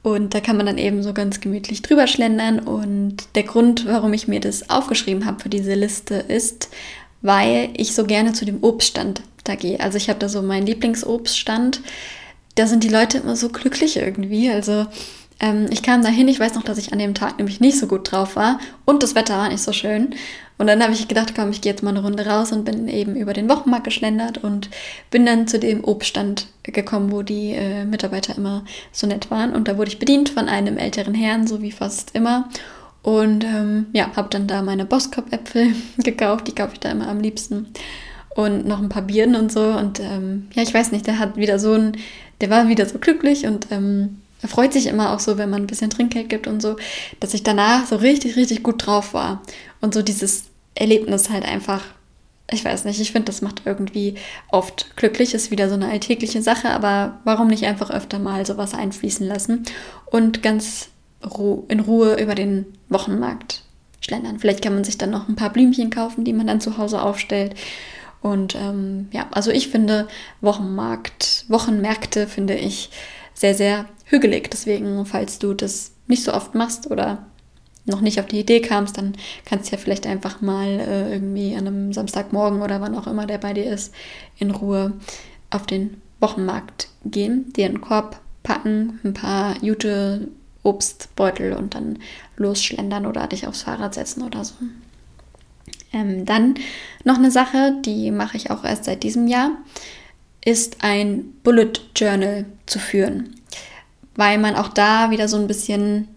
Und 0.02 0.34
da 0.34 0.40
kann 0.40 0.56
man 0.56 0.66
dann 0.66 0.78
eben 0.78 1.02
so 1.02 1.14
ganz 1.14 1.40
gemütlich 1.40 1.82
drüber 1.82 2.06
schlendern. 2.06 2.58
Und 2.60 3.24
der 3.34 3.42
Grund, 3.42 3.86
warum 3.86 4.12
ich 4.12 4.28
mir 4.28 4.40
das 4.40 4.68
aufgeschrieben 4.70 5.24
habe 5.24 5.40
für 5.40 5.48
diese 5.48 5.74
Liste, 5.74 6.16
ist, 6.16 6.68
weil 7.22 7.70
ich 7.74 7.94
so 7.94 8.04
gerne 8.04 8.34
zu 8.34 8.44
dem 8.44 8.62
Obststand 8.62 9.22
da 9.44 9.54
gehe. 9.54 9.80
Also 9.80 9.96
ich 9.96 10.08
habe 10.08 10.18
da 10.18 10.28
so 10.28 10.42
meinen 10.42 10.66
Lieblingsobststand. 10.66 11.80
Da 12.54 12.66
sind 12.66 12.84
die 12.84 12.88
Leute 12.88 13.18
immer 13.18 13.34
so 13.34 13.48
glücklich 13.48 13.96
irgendwie. 13.96 14.50
Also 14.50 14.86
ähm, 15.44 15.66
ich 15.70 15.82
kam 15.82 16.02
dahin, 16.02 16.28
ich 16.28 16.40
weiß 16.40 16.54
noch, 16.54 16.62
dass 16.62 16.78
ich 16.78 16.92
an 16.92 16.98
dem 16.98 17.14
Tag 17.14 17.36
nämlich 17.38 17.60
nicht 17.60 17.78
so 17.78 17.86
gut 17.86 18.10
drauf 18.10 18.34
war 18.34 18.58
und 18.86 19.02
das 19.02 19.14
Wetter 19.14 19.36
war 19.36 19.48
nicht 19.50 19.62
so 19.62 19.72
schön. 19.72 20.14
Und 20.56 20.68
dann 20.68 20.82
habe 20.82 20.92
ich 20.92 21.08
gedacht, 21.08 21.34
komm, 21.34 21.50
ich 21.50 21.60
gehe 21.60 21.72
jetzt 21.72 21.82
mal 21.82 21.90
eine 21.90 22.02
Runde 22.02 22.24
raus 22.24 22.52
und 22.52 22.64
bin 22.64 22.88
eben 22.88 23.16
über 23.16 23.32
den 23.32 23.48
Wochenmarkt 23.48 23.84
geschlendert 23.84 24.38
und 24.38 24.70
bin 25.10 25.26
dann 25.26 25.48
zu 25.48 25.58
dem 25.58 25.82
Obststand 25.82 26.46
gekommen, 26.62 27.10
wo 27.10 27.22
die 27.22 27.50
äh, 27.50 27.84
Mitarbeiter 27.84 28.36
immer 28.36 28.64
so 28.92 29.06
nett 29.06 29.30
waren. 29.30 29.52
Und 29.52 29.66
da 29.68 29.76
wurde 29.76 29.90
ich 29.90 29.98
bedient 29.98 30.28
von 30.28 30.48
einem 30.48 30.78
älteren 30.78 31.14
Herrn, 31.14 31.46
so 31.46 31.60
wie 31.60 31.72
fast 31.72 32.14
immer. 32.14 32.48
Und 33.02 33.44
ähm, 33.44 33.86
ja, 33.92 34.12
habe 34.14 34.28
dann 34.30 34.46
da 34.46 34.62
meine 34.62 34.86
Boskop-Äpfel 34.86 35.74
gekauft, 35.98 36.46
die 36.46 36.54
kaufe 36.54 36.74
ich 36.74 36.80
da 36.80 36.90
immer 36.90 37.08
am 37.08 37.20
liebsten. 37.20 37.66
Und 38.36 38.66
noch 38.66 38.80
ein 38.80 38.88
paar 38.88 39.02
Bieren 39.02 39.34
und 39.34 39.50
so. 39.50 39.64
Und 39.64 40.00
ähm, 40.00 40.46
ja, 40.54 40.62
ich 40.62 40.72
weiß 40.72 40.92
nicht, 40.92 41.06
der 41.06 41.18
hat 41.18 41.36
wieder 41.36 41.58
so 41.58 41.72
ein, 41.74 41.96
der 42.40 42.48
war 42.48 42.68
wieder 42.68 42.86
so 42.86 42.98
glücklich 42.98 43.46
und 43.46 43.66
ähm, 43.72 44.20
er 44.42 44.48
freut 44.48 44.72
sich 44.72 44.86
immer 44.86 45.12
auch 45.12 45.20
so, 45.20 45.38
wenn 45.38 45.50
man 45.50 45.62
ein 45.62 45.66
bisschen 45.66 45.90
Trinkgeld 45.90 46.28
gibt 46.28 46.46
und 46.46 46.60
so, 46.60 46.76
dass 47.20 47.34
ich 47.34 47.42
danach 47.42 47.86
so 47.86 47.96
richtig, 47.96 48.36
richtig 48.36 48.62
gut 48.62 48.86
drauf 48.86 49.14
war. 49.14 49.42
Und 49.80 49.94
so 49.94 50.02
dieses 50.02 50.44
Erlebnis 50.74 51.30
halt 51.30 51.44
einfach, 51.44 51.82
ich 52.50 52.64
weiß 52.64 52.84
nicht, 52.84 53.00
ich 53.00 53.12
finde, 53.12 53.26
das 53.26 53.42
macht 53.42 53.62
irgendwie 53.64 54.16
oft 54.50 54.96
glücklich, 54.96 55.34
ist 55.34 55.50
wieder 55.50 55.68
so 55.68 55.74
eine 55.74 55.88
alltägliche 55.88 56.42
Sache, 56.42 56.70
aber 56.70 57.20
warum 57.24 57.48
nicht 57.48 57.64
einfach 57.64 57.90
öfter 57.90 58.18
mal 58.18 58.44
sowas 58.44 58.74
einfließen 58.74 59.26
lassen 59.26 59.64
und 60.06 60.42
ganz 60.42 60.90
in 61.68 61.80
Ruhe 61.80 62.20
über 62.20 62.34
den 62.34 62.66
Wochenmarkt 62.90 63.62
schlendern. 64.00 64.38
Vielleicht 64.38 64.62
kann 64.62 64.74
man 64.74 64.84
sich 64.84 64.98
dann 64.98 65.10
noch 65.10 65.28
ein 65.28 65.36
paar 65.36 65.50
Blümchen 65.50 65.90
kaufen, 65.90 66.24
die 66.24 66.34
man 66.34 66.46
dann 66.46 66.60
zu 66.60 66.76
Hause 66.76 67.00
aufstellt. 67.00 67.54
Und 68.20 68.54
ähm, 68.54 69.08
ja, 69.12 69.26
also 69.32 69.50
ich 69.50 69.68
finde 69.68 70.08
Wochenmarkt, 70.40 71.46
Wochenmärkte 71.48 72.26
finde 72.26 72.54
ich 72.54 72.90
sehr, 73.34 73.54
sehr 73.54 73.86
hügelig. 74.04 74.50
Deswegen, 74.50 75.04
falls 75.06 75.38
du 75.38 75.54
das 75.54 75.92
nicht 76.06 76.22
so 76.22 76.32
oft 76.32 76.54
machst 76.54 76.90
oder 76.90 77.26
noch 77.86 78.00
nicht 78.00 78.18
auf 78.20 78.26
die 78.26 78.40
Idee 78.40 78.60
kamst, 78.60 78.96
dann 78.96 79.14
kannst 79.44 79.70
du 79.70 79.76
ja 79.76 79.82
vielleicht 79.82 80.06
einfach 80.06 80.40
mal 80.40 80.80
äh, 80.80 81.12
irgendwie 81.12 81.54
an 81.54 81.66
einem 81.66 81.92
Samstagmorgen 81.92 82.62
oder 82.62 82.80
wann 82.80 82.94
auch 82.94 83.06
immer 83.06 83.26
der 83.26 83.38
bei 83.38 83.52
dir 83.52 83.66
ist, 83.66 83.94
in 84.38 84.50
Ruhe 84.50 84.92
auf 85.50 85.66
den 85.66 86.00
Wochenmarkt 86.20 86.88
gehen, 87.04 87.52
dir 87.52 87.66
einen 87.66 87.80
Korb 87.80 88.20
packen, 88.42 89.00
ein 89.04 89.14
paar 89.14 89.62
Jute, 89.62 90.28
Obstbeutel 90.62 91.52
und 91.52 91.74
dann 91.74 91.98
losschlendern 92.36 93.04
oder 93.04 93.26
dich 93.26 93.46
aufs 93.46 93.62
Fahrrad 93.62 93.94
setzen 93.94 94.22
oder 94.22 94.44
so. 94.44 94.54
Ähm, 95.92 96.24
dann 96.24 96.54
noch 97.04 97.18
eine 97.18 97.30
Sache, 97.30 97.76
die 97.84 98.10
mache 98.10 98.38
ich 98.38 98.50
auch 98.50 98.64
erst 98.64 98.84
seit 98.84 99.02
diesem 99.02 99.28
Jahr, 99.28 99.50
ist 100.42 100.82
ein 100.82 101.34
Bullet 101.42 101.72
Journal 101.94 102.46
zu 102.64 102.78
führen 102.78 103.34
weil 104.16 104.38
man 104.38 104.56
auch 104.56 104.68
da 104.68 105.10
wieder 105.10 105.28
so 105.28 105.36
ein 105.36 105.46
bisschen 105.46 106.08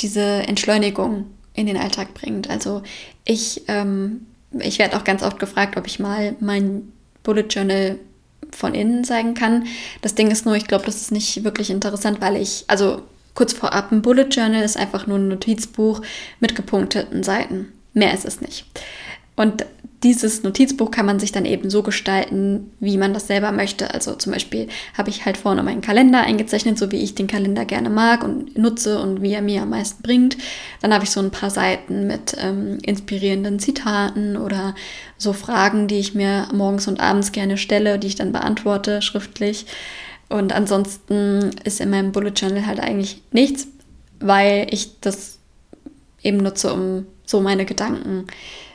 diese 0.00 0.20
Entschleunigung 0.20 1.26
in 1.54 1.66
den 1.66 1.76
Alltag 1.76 2.14
bringt. 2.14 2.50
Also 2.50 2.82
ich, 3.24 3.62
ähm, 3.68 4.26
ich 4.58 4.78
werde 4.78 4.96
auch 4.96 5.04
ganz 5.04 5.22
oft 5.22 5.38
gefragt, 5.38 5.76
ob 5.76 5.86
ich 5.86 5.98
mal 5.98 6.34
mein 6.40 6.92
Bullet 7.22 7.46
Journal 7.48 7.98
von 8.50 8.74
innen 8.74 9.04
zeigen 9.04 9.34
kann. 9.34 9.66
Das 10.02 10.14
Ding 10.14 10.30
ist 10.30 10.44
nur, 10.44 10.56
ich 10.56 10.66
glaube, 10.66 10.84
das 10.84 10.96
ist 10.96 11.12
nicht 11.12 11.44
wirklich 11.44 11.70
interessant, 11.70 12.20
weil 12.20 12.36
ich, 12.36 12.64
also 12.68 13.02
kurz 13.34 13.52
vorab, 13.52 13.92
ein 13.92 14.02
Bullet 14.02 14.28
Journal 14.30 14.62
ist 14.62 14.76
einfach 14.76 15.06
nur 15.06 15.18
ein 15.18 15.28
Notizbuch 15.28 16.02
mit 16.40 16.54
gepunkteten 16.54 17.22
Seiten. 17.22 17.72
Mehr 17.94 18.12
ist 18.12 18.24
es 18.24 18.40
nicht. 18.40 18.66
Und 19.36 19.64
dieses 20.02 20.42
Notizbuch 20.42 20.90
kann 20.90 21.06
man 21.06 21.20
sich 21.20 21.30
dann 21.30 21.44
eben 21.44 21.70
so 21.70 21.82
gestalten, 21.82 22.72
wie 22.80 22.98
man 22.98 23.14
das 23.14 23.28
selber 23.28 23.52
möchte. 23.52 23.94
Also 23.94 24.14
zum 24.14 24.32
Beispiel 24.32 24.68
habe 24.96 25.10
ich 25.10 25.24
halt 25.24 25.36
vorne 25.36 25.62
meinen 25.62 25.80
Kalender 25.80 26.20
eingezeichnet, 26.22 26.76
so 26.76 26.90
wie 26.90 27.02
ich 27.02 27.14
den 27.14 27.28
Kalender 27.28 27.64
gerne 27.64 27.88
mag 27.88 28.24
und 28.24 28.58
nutze 28.58 29.00
und 29.00 29.22
wie 29.22 29.32
er 29.32 29.42
mir 29.42 29.62
am 29.62 29.70
meisten 29.70 30.02
bringt. 30.02 30.36
Dann 30.80 30.92
habe 30.92 31.04
ich 31.04 31.10
so 31.10 31.20
ein 31.20 31.30
paar 31.30 31.50
Seiten 31.50 32.06
mit 32.06 32.36
ähm, 32.38 32.78
inspirierenden 32.82 33.60
Zitaten 33.60 34.36
oder 34.36 34.74
so 35.18 35.32
Fragen, 35.32 35.86
die 35.86 36.00
ich 36.00 36.14
mir 36.14 36.48
morgens 36.52 36.88
und 36.88 36.98
abends 36.98 37.30
gerne 37.30 37.56
stelle, 37.56 37.98
die 37.98 38.08
ich 38.08 38.16
dann 38.16 38.32
beantworte 38.32 39.02
schriftlich. 39.02 39.66
Und 40.28 40.52
ansonsten 40.52 41.50
ist 41.62 41.80
in 41.80 41.90
meinem 41.90 42.10
Bullet 42.10 42.32
Journal 42.34 42.66
halt 42.66 42.80
eigentlich 42.80 43.22
nichts, 43.30 43.68
weil 44.18 44.66
ich 44.70 45.00
das 45.00 45.38
eben 46.22 46.38
nutze, 46.38 46.72
um 46.72 47.06
so 47.24 47.40
meine 47.40 47.64
Gedanken 47.64 48.26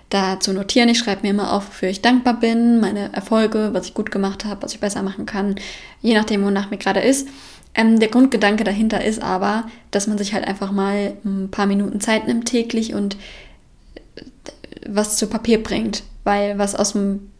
da 0.09 0.39
zu 0.39 0.53
notieren. 0.53 0.89
Ich 0.89 0.99
schreibe 0.99 1.23
mir 1.23 1.29
immer 1.29 1.53
auf, 1.53 1.67
wofür 1.67 1.89
ich 1.89 2.01
dankbar 2.01 2.39
bin, 2.39 2.79
meine 2.79 3.13
Erfolge, 3.13 3.69
was 3.73 3.87
ich 3.87 3.93
gut 3.93 4.11
gemacht 4.11 4.45
habe, 4.45 4.61
was 4.63 4.73
ich 4.73 4.79
besser 4.79 5.03
machen 5.03 5.25
kann, 5.25 5.55
je 6.01 6.13
nachdem, 6.13 6.43
wonach 6.45 6.69
mir 6.69 6.77
gerade 6.77 7.01
ist. 7.01 7.27
Ähm, 7.75 7.99
der 7.99 8.09
Grundgedanke 8.09 8.63
dahinter 8.63 9.03
ist 9.03 9.21
aber, 9.21 9.65
dass 9.91 10.07
man 10.07 10.17
sich 10.17 10.33
halt 10.33 10.47
einfach 10.47 10.71
mal 10.71 11.13
ein 11.25 11.49
paar 11.51 11.67
Minuten 11.67 11.99
Zeit 11.99 12.27
nimmt 12.27 12.45
täglich 12.45 12.93
und 12.93 13.15
äh, 14.15 14.21
was 14.87 15.17
zu 15.17 15.27
Papier 15.27 15.61
bringt. 15.61 16.03
Weil 16.23 16.57
was 16.57 16.75
aus 16.75 16.93
dem 16.93 17.31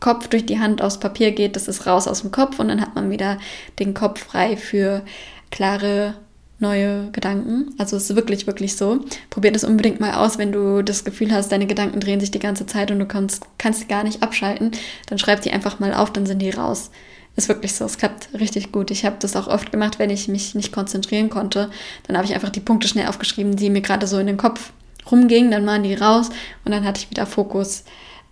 Kopf 0.00 0.28
durch 0.28 0.46
die 0.46 0.58
Hand 0.58 0.82
aufs 0.82 1.00
Papier 1.00 1.32
geht, 1.32 1.56
das 1.56 1.68
ist 1.68 1.86
raus 1.86 2.08
aus 2.08 2.22
dem 2.22 2.30
Kopf 2.30 2.58
und 2.58 2.68
dann 2.68 2.80
hat 2.80 2.94
man 2.94 3.10
wieder 3.10 3.38
den 3.78 3.94
Kopf 3.94 4.24
frei 4.24 4.56
für 4.56 5.02
klare 5.50 6.14
neue 6.58 7.10
Gedanken. 7.12 7.74
Also 7.78 7.96
es 7.96 8.10
ist 8.10 8.16
wirklich, 8.16 8.46
wirklich 8.46 8.76
so. 8.76 9.00
Probier 9.30 9.52
das 9.52 9.64
unbedingt 9.64 10.00
mal 10.00 10.14
aus, 10.14 10.38
wenn 10.38 10.52
du 10.52 10.82
das 10.82 11.04
Gefühl 11.04 11.32
hast, 11.32 11.52
deine 11.52 11.66
Gedanken 11.66 12.00
drehen 12.00 12.20
sich 12.20 12.30
die 12.30 12.38
ganze 12.38 12.66
Zeit 12.66 12.90
und 12.90 12.98
du 12.98 13.06
kannst, 13.06 13.44
kannst 13.58 13.88
gar 13.88 14.04
nicht 14.04 14.22
abschalten. 14.22 14.70
Dann 15.06 15.18
schreib 15.18 15.42
die 15.42 15.52
einfach 15.52 15.78
mal 15.78 15.94
auf, 15.94 16.12
dann 16.12 16.26
sind 16.26 16.40
die 16.40 16.50
raus. 16.50 16.90
Ist 17.36 17.48
wirklich 17.48 17.74
so, 17.74 17.84
es 17.84 17.98
klappt 17.98 18.30
richtig 18.32 18.72
gut. 18.72 18.90
Ich 18.90 19.04
habe 19.04 19.16
das 19.18 19.36
auch 19.36 19.46
oft 19.46 19.70
gemacht, 19.70 19.98
wenn 19.98 20.08
ich 20.08 20.26
mich 20.26 20.54
nicht 20.54 20.72
konzentrieren 20.72 21.28
konnte. 21.28 21.70
Dann 22.06 22.16
habe 22.16 22.26
ich 22.26 22.34
einfach 22.34 22.48
die 22.48 22.60
Punkte 22.60 22.88
schnell 22.88 23.08
aufgeschrieben, 23.08 23.56
die 23.56 23.68
mir 23.68 23.82
gerade 23.82 24.06
so 24.06 24.18
in 24.18 24.26
den 24.26 24.38
Kopf 24.38 24.72
rumgingen. 25.10 25.50
Dann 25.50 25.66
waren 25.66 25.82
die 25.82 25.94
raus 25.94 26.30
und 26.64 26.72
dann 26.72 26.86
hatte 26.86 27.00
ich 27.00 27.10
wieder 27.10 27.26
Fokus, 27.26 27.84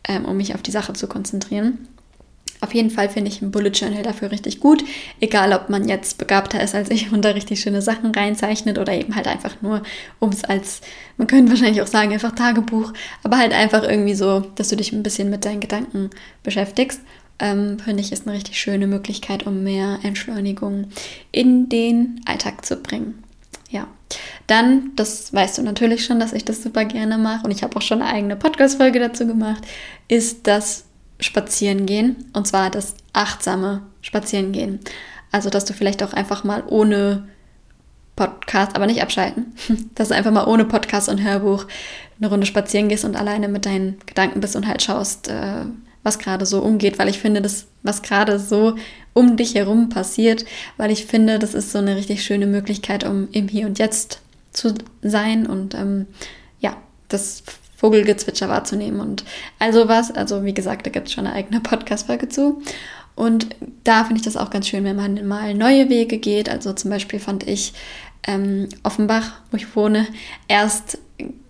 ähm, 0.09 0.25
um 0.25 0.39
mich 0.39 0.55
auf 0.55 0.63
die 0.63 0.71
Sache 0.71 0.95
zu 0.95 1.07
konzentrieren. 1.07 1.87
Auf 2.61 2.75
jeden 2.75 2.91
Fall 2.91 3.09
finde 3.09 3.31
ich 3.31 3.43
ein 3.43 3.51
Bullet 3.51 3.71
Journal 3.71 4.03
dafür 4.03 4.31
richtig 4.31 4.61
gut. 4.61 4.85
Egal, 5.21 5.53
ob 5.53 5.69
man 5.69 5.89
jetzt 5.89 6.19
begabter 6.19 6.63
ist 6.63 6.75
als 6.75 6.91
ich 6.91 7.13
und 7.13 7.25
da 7.25 7.31
richtig 7.31 7.61
schöne 7.61 7.83
Sachen 7.83 8.13
reinzeichnet 8.13 8.79
oder 8.79 8.93
eben 8.93 9.15
halt 9.15 9.27
einfach 9.27 9.61
nur, 9.61 9.83
um 10.19 10.31
es 10.31 10.45
als, 10.45 10.81
man 11.17 11.27
könnte 11.27 11.53
wahrscheinlich 11.53 11.83
auch 11.83 11.87
sagen, 11.87 12.13
einfach 12.13 12.35
Tagebuch, 12.35 12.93
aber 13.23 13.39
halt 13.39 13.53
einfach 13.53 13.83
irgendwie 13.83 14.15
so, 14.15 14.41
dass 14.55 14.69
du 14.69 14.77
dich 14.77 14.93
ein 14.93 15.03
bisschen 15.03 15.31
mit 15.31 15.45
deinen 15.45 15.61
Gedanken 15.61 16.11
beschäftigst. 16.43 17.01
Ähm, 17.41 17.79
finde 17.81 18.01
ich, 18.01 18.13
ist 18.13 18.27
eine 18.27 18.37
richtig 18.37 18.61
schöne 18.61 18.87
Möglichkeit, 18.87 19.45
um 19.47 19.65
mehr 19.65 19.99
Entschleunigung 20.05 20.87
in 21.33 21.69
den 21.69 22.21
Alltag 22.27 22.65
zu 22.65 22.77
bringen. 22.77 23.25
Ja, 23.71 23.89
dann, 24.47 24.93
das 24.95 25.33
weißt 25.35 25.59
du 25.59 25.63
natürlich 25.63 26.05
schon, 26.05 26.21
dass 26.21 26.33
ich 26.33 26.45
das 26.45 26.63
super 26.63 26.85
gerne 26.85 27.19
mache 27.19 27.45
und 27.45 27.51
ich 27.51 27.65
habe 27.65 27.77
auch 27.77 27.83
schon 27.83 28.03
eine 28.03 28.13
eigene 28.13 28.37
Podcast-Folge 28.37 29.01
dazu 29.01 29.27
gemacht, 29.27 29.65
ist 30.07 30.47
das 30.47 30.85
Spazierengehen 31.25 32.31
und 32.33 32.47
zwar 32.47 32.71
das 32.71 32.95
achtsame 33.13 33.83
Spazierengehen. 34.03 34.81
Also, 35.33 35.51
dass 35.51 35.65
du 35.65 35.73
vielleicht 35.73 36.03
auch 36.03 36.13
einfach 36.13 36.45
mal 36.45 36.63
ohne 36.69 37.29
Podcast, 38.17 38.77
aber 38.77 38.87
nicht 38.87 39.03
abschalten, 39.03 39.55
dass 39.95 40.09
du 40.09 40.15
einfach 40.15 40.31
mal 40.31 40.47
ohne 40.47 40.65
Podcast 40.65 41.09
und 41.09 41.23
Hörbuch 41.23 41.67
eine 42.21 42.29
Runde 42.29 42.47
spazieren 42.47 42.89
gehst 42.89 43.05
und 43.05 43.17
alleine 43.17 43.49
mit 43.49 43.67
deinen 43.67 43.99
Gedanken 44.07 44.41
bist 44.41 44.55
und 44.55 44.69
halt 44.69 44.83
schaust, 44.83 45.29
äh, 45.29 45.65
was 46.05 46.19
gerade 46.19 46.47
so 46.47 46.61
umgeht, 46.61 46.99
weil 46.99 47.09
ich 47.09 47.19
finde, 47.19 47.43
das, 47.43 47.67
was 47.83 48.03
gerade 48.03 48.39
so 48.39 48.77
um 49.15 49.37
dich 49.37 49.55
herum 49.55 49.89
passiert, 49.89 50.45
weil 50.77 50.91
ich 50.91 51.07
finde, 51.07 51.39
das 51.39 51.55
ist 51.55 51.73
so 51.73 51.79
eine 51.79 51.97
richtig 51.97 52.23
schöne 52.23 52.47
Möglichkeit, 52.47 53.05
um 53.05 53.29
im 53.33 53.49
Hier 53.49 53.67
und 53.67 53.79
Jetzt 53.79 54.21
zu 54.53 54.75
sein 55.03 55.47
und 55.47 55.75
ähm, 55.75 56.07
ja, 56.61 56.77
das 57.09 57.43
Vogelgezwitscher 57.85 58.49
wahrzunehmen 58.49 58.99
und 58.99 59.25
also 59.59 59.89
was. 59.89 60.11
Also 60.11 60.43
wie 60.43 60.55
gesagt, 60.55 60.87
da 60.87 60.91
gibt 60.91 61.09
es 61.09 61.13
schon 61.13 61.27
eine 61.27 61.37
eigene 61.37 61.61
Podcast-Folge 61.61 62.31
zu. 62.31 62.63
Und 63.15 63.49
da 63.85 64.05
finde 64.05 64.21
ich 64.21 64.25
das 64.25 64.39
auch 64.39 64.49
ganz 64.49 64.69
schön, 64.69 64.85
wenn 64.85 64.97
man 64.97 65.29
mal 65.29 65.53
neue 65.53 65.91
Wege 65.91 66.17
geht. 66.17 66.49
Also 66.49 66.73
zum 66.73 66.91
Beispiel 66.91 67.21
fand 67.21 67.47
ich 67.47 67.75
ähm, 68.27 68.71
Offenbach, 68.85 69.33
wo 69.51 69.59
ich 69.59 69.77
wohne, 69.77 70.07
erst 70.49 70.97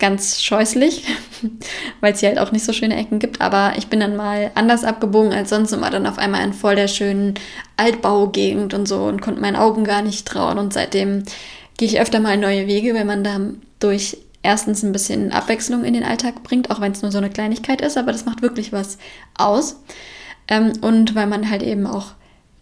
ganz 0.01 0.43
scheußlich, 0.43 1.07
weil 2.01 2.15
es 2.15 2.19
hier 2.19 2.31
halt 2.31 2.41
auch 2.41 2.51
nicht 2.51 2.65
so 2.65 2.73
schöne 2.73 2.97
Ecken 2.97 3.21
gibt. 3.21 3.41
Aber 3.41 3.75
ich 3.79 3.87
bin 3.87 4.01
dann 4.01 4.17
mal 4.17 4.51
anders 4.57 4.83
abgebogen 4.83 5.33
als 5.33 5.51
sonst 5.51 5.73
und 5.73 5.83
war 5.83 5.91
dann 5.91 6.09
auf 6.09 6.19
einmal 6.19 6.43
in 6.43 6.53
voll 6.53 6.75
der 6.75 6.89
schönen 6.89 7.35
Altbaugegend 7.77 8.75
und 8.75 8.89
so 8.89 9.05
und 9.05 9.23
konnte 9.23 9.41
meinen 9.41 9.55
Augen 9.55 9.85
gar 9.85 10.03
nicht 10.03 10.27
trauen. 10.27 10.59
Und 10.59 10.73
seitdem 10.73 11.23
gehe 11.77 11.87
ich 11.87 12.01
öfter 12.01 12.19
mal 12.19 12.37
neue 12.37 12.67
Wege, 12.67 12.93
wenn 12.93 13.07
man 13.07 13.23
da 13.23 13.39
durch 13.79 14.17
erstens 14.45 14.83
ein 14.83 14.93
bisschen 14.93 15.33
Abwechslung 15.33 15.85
in 15.85 15.95
den 15.95 16.05
Alltag 16.05 16.43
bringt, 16.45 16.71
auch 16.71 16.81
wenn 16.81 16.93
es 16.93 17.03
nur 17.03 17.11
so 17.11 17.19
eine 17.19 17.31
Kleinigkeit 17.31 17.81
ist, 17.81 17.97
aber 17.97 18.13
das 18.13 18.27
macht 18.27 18.43
wirklich 18.43 18.73
was 18.73 18.99
aus. 19.37 19.81
Ähm, 20.47 20.73
und 20.83 21.15
weil 21.15 21.27
man 21.27 21.51
halt 21.51 21.63
eben 21.63 21.87
auch 21.87 22.13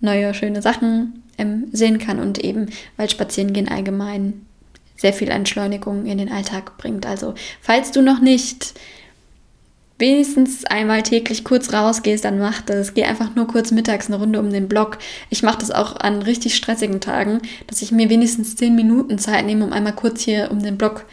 neue, 0.00 0.32
schöne 0.32 0.62
Sachen 0.62 1.24
ähm, 1.38 1.66
sehen 1.72 1.98
kann 1.98 2.20
und 2.20 2.38
eben, 2.38 2.70
weil 2.96 3.10
Spazierengehen 3.10 3.68
allgemein 3.68 4.46
sehr 4.96 5.12
viel 5.12 5.30
Entschleunigung 5.30 6.06
in 6.06 6.18
den 6.18 6.30
Alltag 6.30 6.78
bringt. 6.78 7.04
Also, 7.04 7.34
falls 7.60 7.90
du 7.90 8.02
noch 8.02 8.20
nicht 8.20 8.74
wenigstens 9.98 10.64
einmal 10.64 11.02
täglich 11.02 11.44
kurz 11.44 11.72
rausgehst, 11.72 12.24
dann 12.24 12.38
mach 12.38 12.60
das. 12.62 12.94
Geh 12.94 13.04
einfach 13.04 13.34
nur 13.34 13.48
kurz 13.48 13.72
mittags 13.72 14.06
eine 14.06 14.16
Runde 14.16 14.38
um 14.38 14.50
den 14.50 14.68
Block. 14.68 14.98
Ich 15.30 15.42
mache 15.42 15.58
das 15.58 15.72
auch 15.72 15.96
an 15.96 16.22
richtig 16.22 16.54
stressigen 16.54 17.00
Tagen, 17.00 17.40
dass 17.66 17.82
ich 17.82 17.90
mir 17.90 18.08
wenigstens 18.08 18.54
zehn 18.54 18.76
Minuten 18.76 19.18
Zeit 19.18 19.46
nehme, 19.46 19.64
um 19.64 19.72
einmal 19.72 19.94
kurz 19.94 20.22
hier 20.22 20.50
um 20.52 20.62
den 20.62 20.78
Block 20.78 21.04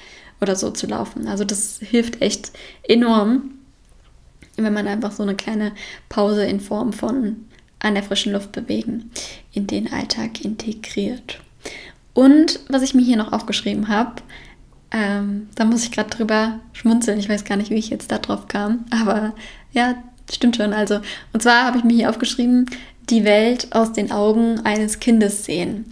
oder 0.42 0.56
so 0.56 0.72
zu 0.72 0.88
laufen. 0.88 1.28
Also 1.28 1.44
das 1.44 1.80
hilft 1.82 2.22
echt 2.22 2.52
enorm, 2.88 3.52
wenn 4.56 4.74
man 4.74 4.88
einfach 4.88 5.12
so 5.12 5.24
eine 5.24 5.36
kleine 5.36 5.74
Pause 6.10 6.46
in 6.46 6.60
Form 6.60 6.94
von 6.94 7.46
an 7.80 7.94
der 7.94 8.04
frischen 8.04 8.34
Luft 8.34 8.52
bewegen 8.52 9.12
in 9.54 9.68
den 9.68 9.92
Alltag 9.92 10.44
integriert. 10.44 11.40
Und 12.14 12.60
was 12.68 12.82
ich 12.82 12.94
mir 12.94 13.04
hier 13.04 13.18
noch 13.18 13.32
aufgeschrieben 13.32 13.88
habe, 13.88 14.22
ähm, 14.92 15.48
da 15.56 15.66
muss 15.66 15.84
ich 15.84 15.92
gerade 15.92 16.10
drüber 16.10 16.60
schmunzeln. 16.74 17.20
Ich 17.20 17.30
weiß 17.30 17.46
gar 17.46 17.56
nicht, 17.56 17.70
wie 17.70 17.76
ich 17.76 17.90
jetzt 17.90 18.12
da 18.12 18.18
drauf 18.18 18.48
kam, 18.48 18.86
aber 18.90 19.34
ja, 19.72 19.96
stimmt 20.32 20.58
schon. 20.58 20.74
Also, 20.74 21.00
und 21.32 21.42
zwar 21.42 21.66
habe 21.66 21.78
ich 21.78 21.84
mir 21.84 21.94
hier 21.94 22.10
aufgeschrieben, 22.10 22.66
die 23.10 23.24
Welt 23.24 23.68
aus 23.72 23.94
den 23.94 24.12
Augen 24.12 24.60
eines 24.66 25.00
Kindes 25.00 25.46
sehen. 25.46 25.86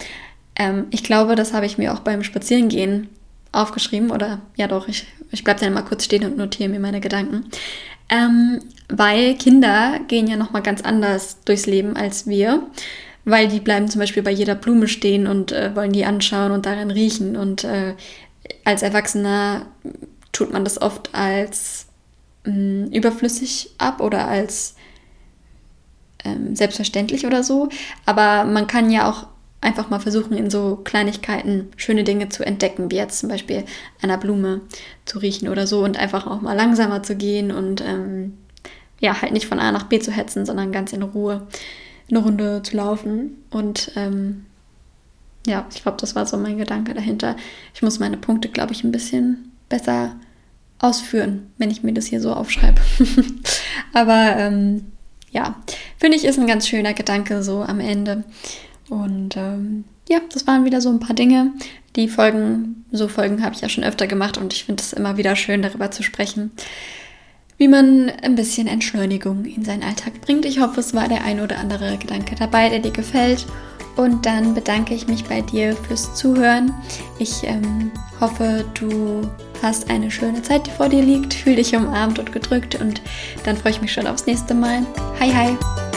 Ähm, 0.56 0.86
ich 0.90 1.02
glaube, 1.02 1.36
das 1.36 1.52
habe 1.52 1.66
ich 1.66 1.78
mir 1.78 1.94
auch 1.94 2.00
beim 2.00 2.22
Spazierengehen 2.22 3.08
aufgeschrieben 3.52 4.10
oder 4.10 4.40
ja 4.56 4.68
doch, 4.68 4.88
ich, 4.88 5.06
ich 5.30 5.44
bleibe 5.44 5.60
dann 5.60 5.74
mal 5.74 5.82
kurz 5.82 6.04
stehen 6.04 6.24
und 6.24 6.36
notiere 6.36 6.68
mir 6.68 6.80
meine 6.80 7.00
Gedanken. 7.00 7.46
Ähm, 8.08 8.60
weil 8.88 9.34
Kinder 9.34 10.00
gehen 10.08 10.26
ja 10.26 10.36
nochmal 10.36 10.62
ganz 10.62 10.80
anders 10.80 11.38
durchs 11.44 11.66
Leben 11.66 11.96
als 11.96 12.26
wir, 12.26 12.66
weil 13.24 13.48
die 13.48 13.60
bleiben 13.60 13.88
zum 13.88 14.00
Beispiel 14.00 14.22
bei 14.22 14.30
jeder 14.30 14.54
Blume 14.54 14.88
stehen 14.88 15.26
und 15.26 15.52
äh, 15.52 15.74
wollen 15.76 15.92
die 15.92 16.06
anschauen 16.06 16.52
und 16.52 16.64
daran 16.64 16.90
riechen 16.90 17.36
und 17.36 17.64
äh, 17.64 17.94
als 18.64 18.82
Erwachsener 18.82 19.66
tut 20.32 20.52
man 20.52 20.64
das 20.64 20.80
oft 20.80 21.14
als 21.14 21.86
mh, 22.44 22.52
mm, 22.54 22.92
überflüssig 22.92 23.74
ab 23.76 24.00
oder 24.00 24.26
als 24.26 24.76
ähm, 26.24 26.56
selbstverständlich 26.56 27.26
oder 27.26 27.42
so, 27.42 27.68
aber 28.06 28.44
man 28.44 28.66
kann 28.66 28.90
ja 28.90 29.10
auch 29.10 29.26
einfach 29.60 29.90
mal 29.90 29.98
versuchen, 29.98 30.36
in 30.36 30.50
so 30.50 30.76
Kleinigkeiten 30.76 31.68
schöne 31.76 32.04
Dinge 32.04 32.28
zu 32.28 32.44
entdecken, 32.44 32.90
wie 32.90 32.96
jetzt 32.96 33.18
zum 33.18 33.28
Beispiel 33.28 33.64
einer 34.00 34.18
Blume 34.18 34.60
zu 35.04 35.18
riechen 35.18 35.48
oder 35.48 35.66
so 35.66 35.82
und 35.84 35.96
einfach 35.96 36.26
auch 36.26 36.40
mal 36.40 36.56
langsamer 36.56 37.02
zu 37.02 37.16
gehen 37.16 37.50
und 37.50 37.80
ähm, 37.80 38.34
ja, 39.00 39.20
halt 39.20 39.32
nicht 39.32 39.46
von 39.46 39.58
A 39.58 39.72
nach 39.72 39.84
B 39.84 39.98
zu 39.98 40.10
hetzen, 40.12 40.46
sondern 40.46 40.72
ganz 40.72 40.92
in 40.92 41.02
Ruhe 41.02 41.46
eine 42.10 42.18
Runde 42.20 42.62
zu 42.62 42.76
laufen. 42.76 43.36
Und 43.50 43.92
ähm, 43.96 44.46
ja, 45.46 45.66
ich 45.72 45.82
glaube, 45.82 45.98
das 46.00 46.14
war 46.14 46.26
so 46.26 46.36
mein 46.36 46.58
Gedanke 46.58 46.94
dahinter. 46.94 47.36
Ich 47.74 47.82
muss 47.82 47.98
meine 47.98 48.16
Punkte, 48.16 48.48
glaube 48.48 48.72
ich, 48.72 48.84
ein 48.84 48.92
bisschen 48.92 49.52
besser 49.68 50.16
ausführen, 50.78 51.50
wenn 51.58 51.70
ich 51.70 51.82
mir 51.82 51.92
das 51.92 52.06
hier 52.06 52.20
so 52.20 52.32
aufschreibe. 52.32 52.80
Aber 53.92 54.36
ähm, 54.36 54.92
ja, 55.30 55.56
finde 55.98 56.16
ich, 56.16 56.24
ist 56.24 56.38
ein 56.38 56.46
ganz 56.46 56.66
schöner 56.66 56.94
Gedanke 56.94 57.42
so 57.42 57.62
am 57.62 57.80
Ende. 57.80 58.24
Und 58.88 59.36
ähm, 59.36 59.84
ja, 60.08 60.20
das 60.32 60.46
waren 60.46 60.64
wieder 60.64 60.80
so 60.80 60.88
ein 60.88 61.00
paar 61.00 61.14
Dinge. 61.14 61.52
Die 61.96 62.08
Folgen, 62.08 62.84
so 62.92 63.08
Folgen 63.08 63.42
habe 63.42 63.54
ich 63.54 63.60
ja 63.60 63.68
schon 63.68 63.84
öfter 63.84 64.06
gemacht 64.06 64.38
und 64.38 64.52
ich 64.52 64.64
finde 64.64 64.82
es 64.82 64.92
immer 64.92 65.16
wieder 65.16 65.36
schön, 65.36 65.62
darüber 65.62 65.90
zu 65.90 66.02
sprechen, 66.02 66.52
wie 67.56 67.68
man 67.68 68.10
ein 68.22 68.36
bisschen 68.36 68.66
Entschleunigung 68.66 69.44
in 69.44 69.64
seinen 69.64 69.82
Alltag 69.82 70.20
bringt. 70.20 70.44
Ich 70.44 70.60
hoffe, 70.60 70.80
es 70.80 70.94
war 70.94 71.08
der 71.08 71.24
ein 71.24 71.40
oder 71.40 71.58
andere 71.58 71.98
Gedanke 71.98 72.36
dabei, 72.36 72.68
der 72.68 72.78
dir 72.78 72.92
gefällt. 72.92 73.46
Und 73.96 74.26
dann 74.26 74.54
bedanke 74.54 74.94
ich 74.94 75.08
mich 75.08 75.24
bei 75.24 75.40
dir 75.40 75.74
fürs 75.74 76.14
Zuhören. 76.14 76.72
Ich 77.18 77.42
ähm, 77.42 77.90
hoffe, 78.20 78.64
du 78.74 79.28
hast 79.60 79.90
eine 79.90 80.08
schöne 80.08 80.40
Zeit, 80.42 80.68
die 80.68 80.70
vor 80.70 80.88
dir 80.88 81.02
liegt. 81.02 81.34
Fühl 81.34 81.56
dich 81.56 81.74
umarmt 81.74 82.20
und 82.20 82.30
gedrückt 82.30 82.80
und 82.80 83.02
dann 83.44 83.56
freue 83.56 83.72
ich 83.72 83.80
mich 83.80 83.92
schon 83.92 84.06
aufs 84.06 84.26
nächste 84.26 84.54
Mal. 84.54 84.86
Hi, 85.18 85.32
hi! 85.32 85.87